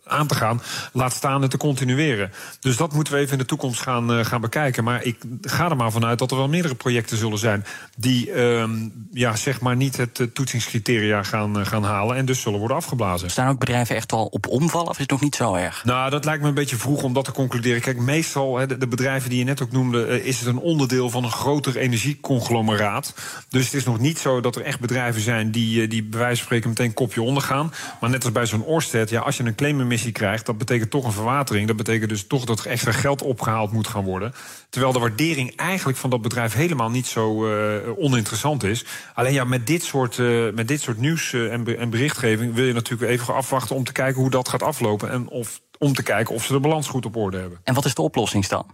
aan 0.04 0.28
te 0.28 0.36
gaan. 0.36 0.62
Laat 0.94 1.14
staan 1.14 1.42
het 1.42 1.52
te 1.52 1.58
continueren. 1.58 2.32
Dus 2.60 2.78
dat 2.78 2.94
moeten 2.94 3.14
we 3.14 3.20
even 3.20 3.32
in 3.32 3.38
de 3.38 3.46
toekomst 3.46 3.82
gaan, 3.82 4.26
gaan 4.26 4.42
bekijken. 4.42 4.84
Maar 4.84 5.04
ik 5.04 5.18
ga 5.42 5.70
er 5.70 5.76
maar 5.76 5.92
vanuit 5.92 6.20
dat 6.20 6.32
er 6.32 6.38
wel 6.38 6.48
meerdere 6.48 6.76
projecten 6.76 7.18
zullen 7.18 7.38
zijn 7.38 7.66
die 7.98 8.32
ehm, 8.32 8.90
ja, 9.12 9.36
zeg 9.36 9.62
maar 9.62 9.76
niet 9.76 9.98
het 9.98 10.30
toetsingscriteria 10.34 11.24
gaan, 11.24 11.51
gaan 11.56 11.84
halen 11.84 12.16
en 12.16 12.26
dus 12.26 12.42
zullen 12.42 12.60
worden 12.60 12.78
afgeblazen. 12.78 13.32
Staan 13.32 13.50
ook 13.50 13.60
bedrijven 13.60 13.96
echt 13.96 14.12
al 14.12 14.26
op 14.26 14.48
omvallen 14.48 14.88
of 14.88 14.94
is 14.94 15.02
het 15.02 15.10
nog 15.10 15.22
niet 15.22 15.36
zo 15.36 15.54
erg? 15.54 15.84
Nou, 15.84 16.10
dat 16.10 16.26
lijkt 16.26 16.42
me 16.42 16.48
een 16.48 16.54
beetje 16.54 16.76
vroeg 16.76 17.04
om 17.04 17.14
dat 17.14 17.26
te 17.26 17.32
concluderen. 17.32 17.82
Kijk, 17.82 17.98
meestal, 17.98 18.68
de, 18.68 18.78
de 18.78 18.88
bedrijven 18.88 19.30
die 19.30 19.40
je 19.40 19.46
net 19.46 19.62
ook 19.62 19.72
noemde, 19.72 20.24
is 20.24 20.40
het 20.40 20.48
een 20.48 20.60
onderdeel 20.60 21.10
van 21.10 21.24
een 21.24 21.32
groter 21.32 21.78
energieconglomeraat. 21.78 23.14
Dus 23.50 23.66
het 23.66 23.74
is 23.74 23.86
nog 23.86 24.00
niet 24.00 24.20
zo 24.20 24.42
dat 24.42 24.56
er 24.56 24.62
echt 24.62 24.80
bedrijven 24.80 25.22
zijn 25.22 25.52
die, 25.52 25.88
die 25.88 26.04
bij 26.04 26.20
wijze 26.20 26.36
van 26.36 26.46
spreken 26.46 26.70
meteen 26.70 26.94
kopje 26.94 27.22
ondergaan. 27.22 27.74
Maar 28.00 28.10
net 28.10 28.24
als 28.24 28.32
bij 28.32 28.46
zo'n 28.46 28.64
Orsted, 28.64 29.10
ja, 29.10 29.22
als 29.22 29.38
je 29.38 29.44
een 29.44 29.56
claimemissie 29.56 30.12
krijgt, 30.12 30.46
dat 30.46 30.58
betekent 30.58 30.90
toch 30.90 31.06
een 31.06 31.12
verwatering. 31.12 31.68
Dat 31.68 31.76
betekent 31.76 32.10
dus 32.10 32.28
toch 32.28 32.46
dat 32.46 32.60
er 32.60 32.68
extra 32.68 32.92
geld 32.92 33.22
opgehaald 33.22 33.72
moet 33.72 33.88
gaan 33.88 34.04
worden. 34.04 34.34
Terwijl 34.70 34.94
de 34.94 35.00
waardering 35.00 35.56
eigenlijk 35.56 35.98
van 35.98 36.10
dat 36.10 36.22
bedrijf 36.22 36.54
helemaal 36.54 36.90
niet 36.90 37.08
zo 37.08 37.48
uh, 37.48 37.76
oninteressant 37.98 38.64
is. 38.64 38.86
Alleen 39.14 39.34
ja, 39.34 39.44
met 39.44 39.68
dit 39.68 39.84
soort, 39.84 40.18
uh, 40.18 40.54
met 40.54 40.68
dit 40.68 40.82
soort 40.82 40.98
nieuws 40.98 41.34
uh, 41.46 41.54
en, 41.54 41.78
en, 41.78 41.90
berichtgeving 41.90 42.54
wil 42.54 42.66
je 42.66 42.74
natuurlijk 42.74 43.12
even 43.12 43.34
afwachten 43.34 43.76
om 43.76 43.84
te 43.84 43.92
kijken 43.92 44.22
hoe 44.22 44.30
dat 44.30 44.50
gaat 44.50 44.64
aflopen. 44.64 45.10
En 45.10 45.30
of, 45.30 45.62
om 45.78 45.94
te 45.94 46.04
kijken 46.04 46.36
of 46.36 46.46
ze 46.46 46.54
de 46.54 46.60
balans 46.60 46.88
goed 46.88 47.06
op 47.06 47.16
orde 47.16 47.38
hebben. 47.38 47.60
En 47.64 47.74
wat 47.74 47.86
is 47.86 47.96
de 47.96 48.02
oplossing 48.02 48.48
dan? 48.48 48.66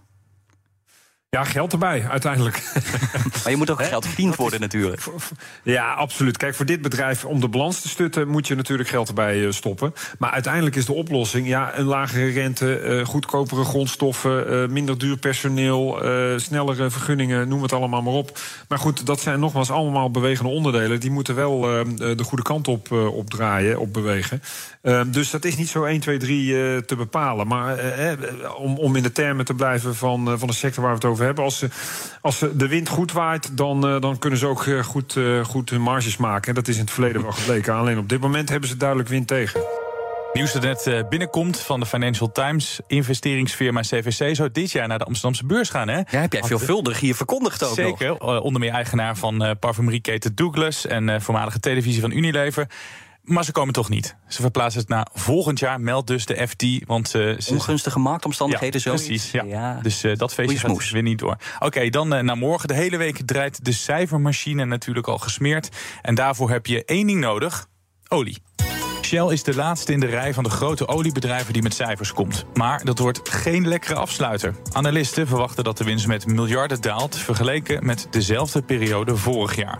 Ja, 1.29 1.43
geld 1.43 1.71
erbij, 1.71 2.05
uiteindelijk. 2.09 2.71
Maar 3.43 3.51
je 3.51 3.57
moet 3.57 3.69
ook 3.69 3.83
geld 3.83 4.05
verdiend 4.05 4.35
worden 4.35 4.59
natuurlijk. 4.59 5.03
Ja, 5.63 5.93
absoluut. 5.93 6.37
Kijk, 6.37 6.55
voor 6.55 6.65
dit 6.65 6.81
bedrijf, 6.81 7.25
om 7.25 7.39
de 7.39 7.47
balans 7.47 7.81
te 7.81 7.89
stutten... 7.89 8.27
moet 8.27 8.47
je 8.47 8.55
natuurlijk 8.55 8.89
geld 8.89 9.07
erbij 9.07 9.51
stoppen. 9.51 9.93
Maar 10.19 10.31
uiteindelijk 10.31 10.75
is 10.75 10.85
de 10.85 10.93
oplossing... 10.93 11.47
ja, 11.47 11.77
een 11.77 11.85
lagere 11.85 12.29
rente, 12.29 13.01
goedkopere 13.05 13.63
grondstoffen... 13.63 14.71
minder 14.73 14.97
duur 14.97 15.17
personeel, 15.17 15.99
snellere 16.35 16.89
vergunningen, 16.89 17.47
noem 17.47 17.61
het 17.61 17.73
allemaal 17.73 18.01
maar 18.01 18.13
op. 18.13 18.39
Maar 18.67 18.79
goed, 18.79 19.05
dat 19.05 19.19
zijn 19.19 19.39
nogmaals 19.39 19.71
allemaal 19.71 20.11
bewegende 20.11 20.51
onderdelen. 20.51 20.99
Die 20.99 21.11
moeten 21.11 21.35
wel 21.35 21.61
de 21.95 22.23
goede 22.23 22.43
kant 22.43 22.67
op, 22.67 22.91
op 22.91 23.29
draaien, 23.29 23.79
op 23.79 23.93
bewegen. 23.93 24.41
Dus 25.07 25.29
dat 25.29 25.45
is 25.45 25.57
niet 25.57 25.69
zo 25.69 25.83
1, 25.83 25.99
2, 25.99 26.17
3 26.17 26.85
te 26.85 26.95
bepalen. 26.95 27.47
Maar 27.47 27.79
om, 28.57 28.77
om 28.77 28.95
in 28.95 29.03
de 29.03 29.11
termen 29.11 29.45
te 29.45 29.53
blijven 29.53 29.95
van, 29.95 30.39
van 30.39 30.47
de 30.47 30.53
sector 30.53 30.83
waar 30.83 30.91
we 30.91 30.97
het 30.97 31.07
over 31.07 31.16
hebben. 31.25 31.43
Als, 31.43 31.57
ze, 31.57 31.69
als 32.21 32.37
ze 32.37 32.55
de 32.55 32.67
wind 32.67 32.89
goed 32.89 33.11
waait, 33.11 33.57
dan, 33.57 33.93
uh, 33.93 34.01
dan 34.01 34.19
kunnen 34.19 34.39
ze 34.39 34.47
ook 34.47 34.65
uh, 34.65 34.83
goed, 34.83 35.15
uh, 35.15 35.45
goed 35.45 35.69
hun 35.69 35.81
marges 35.81 36.17
maken. 36.17 36.47
En 36.47 36.55
dat 36.55 36.67
is 36.67 36.75
in 36.75 36.81
het 36.81 36.91
verleden 36.91 37.21
wel 37.21 37.31
gebleken. 37.31 37.73
Alleen 37.73 37.97
op 37.97 38.09
dit 38.09 38.19
moment 38.19 38.49
hebben 38.49 38.69
ze 38.69 38.77
duidelijk 38.77 39.09
wind 39.09 39.27
tegen. 39.27 39.61
Nieuws 40.33 40.53
dat 40.53 40.61
net 40.61 41.09
binnenkomt 41.09 41.59
van 41.59 41.79
de 41.79 41.85
Financial 41.85 42.31
Times. 42.31 42.79
Investeringsfirma 42.87 43.81
CVC 43.81 44.35
zou 44.35 44.51
dit 44.51 44.71
jaar 44.71 44.87
naar 44.87 44.97
de 44.97 45.05
Amsterdamse 45.05 45.45
beurs 45.45 45.69
gaan. 45.69 45.87
Hè? 45.87 45.97
Ja, 45.97 46.05
heb 46.09 46.33
jij 46.33 46.43
veelvuldig 46.43 46.99
hier 46.99 47.15
verkondigd 47.15 47.63
ook 47.63 47.73
Zeker. 47.73 48.07
Nog. 48.07 48.41
Onder 48.41 48.61
meer 48.61 48.71
eigenaar 48.71 49.17
van 49.17 49.55
parfumerieketen 49.59 50.35
Douglas... 50.35 50.85
en 50.85 51.21
voormalige 51.21 51.59
televisie 51.59 52.01
van 52.01 52.11
Unilever. 52.11 52.67
Maar 53.27 53.43
ze 53.43 53.51
komen 53.51 53.73
toch 53.73 53.89
niet. 53.89 54.15
Ze 54.27 54.41
verplaatsen 54.41 54.79
het 54.81 54.89
naar 54.89 55.07
volgend 55.13 55.59
jaar, 55.59 55.81
meldt 55.81 56.07
dus 56.07 56.25
de 56.25 56.47
FT. 56.47 56.63
Want, 56.85 57.15
uh, 57.15 57.39
ze... 57.39 57.51
Ongunstige 57.51 57.99
marktomstandigheden, 57.99 58.81
ja, 58.83 58.89
precies. 58.89 59.31
Ja. 59.31 59.43
ja. 59.43 59.79
Dus 59.81 60.03
uh, 60.03 60.15
dat 60.15 60.33
feestje 60.33 60.57
gaat 60.57 60.89
weer 60.89 61.01
niet 61.01 61.19
door. 61.19 61.37
Oké, 61.55 61.65
okay, 61.65 61.89
dan 61.89 62.13
uh, 62.13 62.19
naar 62.19 62.37
morgen. 62.37 62.67
De 62.67 62.73
hele 62.73 62.97
week 62.97 63.21
draait 63.25 63.65
de 63.65 63.71
cijfermachine 63.71 64.65
natuurlijk 64.65 65.07
al 65.07 65.17
gesmeerd. 65.17 65.69
En 66.01 66.15
daarvoor 66.15 66.49
heb 66.49 66.65
je 66.65 66.85
één 66.85 67.07
ding 67.07 67.19
nodig: 67.19 67.67
olie. 68.07 68.37
Shell 69.01 69.31
is 69.31 69.43
de 69.43 69.55
laatste 69.55 69.93
in 69.93 69.99
de 69.99 70.05
rij 70.05 70.33
van 70.33 70.43
de 70.43 70.49
grote 70.49 70.87
oliebedrijven 70.87 71.53
die 71.53 71.61
met 71.61 71.73
cijfers 71.73 72.13
komt. 72.13 72.45
Maar 72.53 72.85
dat 72.85 72.99
wordt 72.99 73.29
geen 73.29 73.67
lekkere 73.67 73.95
afsluiter. 73.95 74.55
Analisten 74.71 75.27
verwachten 75.27 75.63
dat 75.63 75.77
de 75.77 75.83
winst 75.83 76.07
met 76.07 76.25
miljarden 76.25 76.81
daalt... 76.81 77.17
vergeleken 77.17 77.85
met 77.85 78.07
dezelfde 78.09 78.61
periode 78.61 79.15
vorig 79.15 79.55
jaar. 79.55 79.79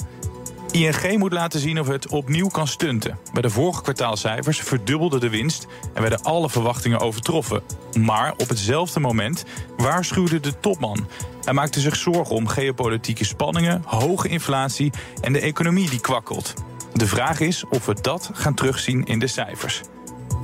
ING 0.72 1.18
moet 1.18 1.34
laten 1.34 1.60
zien 1.60 1.80
of 1.80 1.88
het 1.88 2.08
opnieuw 2.08 2.48
kan 2.48 2.68
stunten. 2.68 3.20
Bij 3.34 3.42
de 3.42 3.50
vorige 3.50 3.82
kwartaalcijfers 3.82 4.60
verdubbelde 4.60 5.20
de 5.20 5.30
winst 5.30 5.68
en 5.94 6.02
werden 6.02 6.22
alle 6.22 6.50
verwachtingen 6.50 7.00
overtroffen. 7.00 7.62
Maar 8.00 8.34
op 8.38 8.50
hetzelfde 8.50 9.00
moment 9.00 9.46
waarschuwde 9.78 10.40
de 10.40 10.60
topman. 10.60 11.08
Hij 11.44 11.54
maakte 11.54 11.80
zich 11.80 11.96
zorgen 11.96 12.36
om 12.36 12.48
geopolitieke 12.48 13.26
spanningen, 13.26 13.82
hoge 13.86 14.28
inflatie 14.28 14.92
en 15.22 15.34
de 15.34 15.40
economie 15.40 15.90
die 15.90 16.02
kwakkelt. 16.02 16.54
De 16.94 17.08
vraag 17.08 17.40
is 17.40 17.66
of 17.70 17.86
we 17.86 17.96
dat 18.02 18.30
gaan 18.34 18.54
terugzien 18.54 19.06
in 19.06 19.20
de 19.20 19.28
cijfers. 19.28 19.82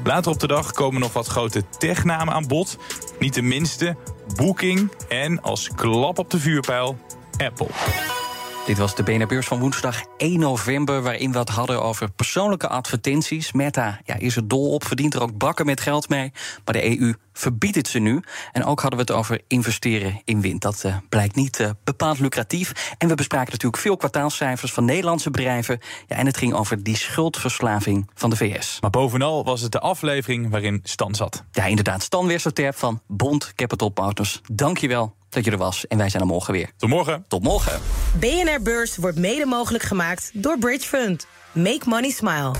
Later 0.03 0.31
op 0.31 0.39
de 0.39 0.47
dag 0.47 0.71
komen 0.71 1.01
nog 1.01 1.13
wat 1.13 1.27
grote 1.27 1.63
technamen 1.77 2.33
aan 2.33 2.47
bod. 2.47 2.77
Niet 3.19 3.33
de 3.33 3.41
minste, 3.41 3.95
Booking 4.35 4.91
en 5.09 5.41
als 5.41 5.69
klap 5.75 6.19
op 6.19 6.29
de 6.29 6.39
vuurpijl 6.39 6.97
Apple. 7.37 8.22
Dit 8.65 8.77
was 8.77 8.95
de 8.95 9.03
BNR-beurs 9.03 9.47
van 9.47 9.59
woensdag 9.59 10.03
1 10.17 10.39
november... 10.39 11.01
waarin 11.01 11.31
we 11.31 11.37
het 11.37 11.49
hadden 11.49 11.83
over 11.83 12.11
persoonlijke 12.11 12.67
advertenties. 12.67 13.51
Meta 13.51 13.99
ja, 14.05 14.15
is 14.15 14.35
er 14.35 14.47
dol 14.47 14.73
op, 14.73 14.85
verdient 14.85 15.13
er 15.13 15.21
ook 15.21 15.37
bakken 15.37 15.65
met 15.65 15.81
geld 15.81 16.09
mee. 16.09 16.31
Maar 16.65 16.73
de 16.73 16.99
EU 16.99 17.13
verbiedt 17.33 17.75
het 17.75 17.87
ze 17.87 17.99
nu. 17.99 18.23
En 18.51 18.65
ook 18.65 18.81
hadden 18.81 18.99
we 18.99 19.05
het 19.05 19.19
over 19.19 19.41
investeren 19.47 20.21
in 20.23 20.41
wind. 20.41 20.61
Dat 20.61 20.83
uh, 20.85 20.97
blijkt 21.09 21.35
niet 21.35 21.59
uh, 21.59 21.69
bepaald 21.83 22.19
lucratief. 22.19 22.93
En 22.97 23.07
we 23.07 23.15
bespraken 23.15 23.51
natuurlijk 23.51 23.81
veel 23.81 23.97
kwartaalcijfers 23.97 24.73
van 24.73 24.85
Nederlandse 24.85 25.29
bedrijven. 25.29 25.79
Ja, 26.07 26.15
en 26.15 26.25
het 26.25 26.37
ging 26.37 26.53
over 26.53 26.83
die 26.83 26.97
schuldverslaving 26.97 28.09
van 28.13 28.29
de 28.29 28.35
VS. 28.35 28.77
Maar 28.81 28.89
bovenal 28.89 29.43
was 29.43 29.61
het 29.61 29.71
de 29.71 29.79
aflevering 29.79 30.49
waarin 30.49 30.79
Stan 30.83 31.15
zat. 31.15 31.43
Ja, 31.51 31.65
inderdaad. 31.65 32.03
Stan 32.03 32.27
Westerterp 32.27 32.75
van 32.75 33.01
Bond 33.07 33.53
Capital 33.55 33.89
Partners. 33.89 34.41
Dank 34.51 34.77
je 34.77 34.87
wel 34.87 35.15
dat 35.29 35.45
je 35.45 35.51
er 35.51 35.57
was. 35.57 35.87
En 35.87 35.97
wij 35.97 36.09
zijn 36.09 36.21
er 36.21 36.27
morgen 36.27 36.53
weer. 36.53 36.71
Tot 36.77 36.89
morgen. 36.89 37.25
Tot 37.27 37.43
morgen. 37.43 37.81
BNR 38.19 38.61
Beurs 38.61 38.97
wordt 38.97 39.17
mede 39.17 39.45
mogelijk 39.45 39.83
gemaakt 39.83 40.31
door 40.33 40.57
Bridge 40.57 40.87
Fund. 40.87 41.27
Make 41.51 41.81
money 41.85 42.09
smile. 42.09 42.51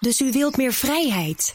Dus 0.00 0.20
u 0.20 0.32
wilt 0.32 0.56
meer 0.56 0.72
vrijheid. 0.72 1.54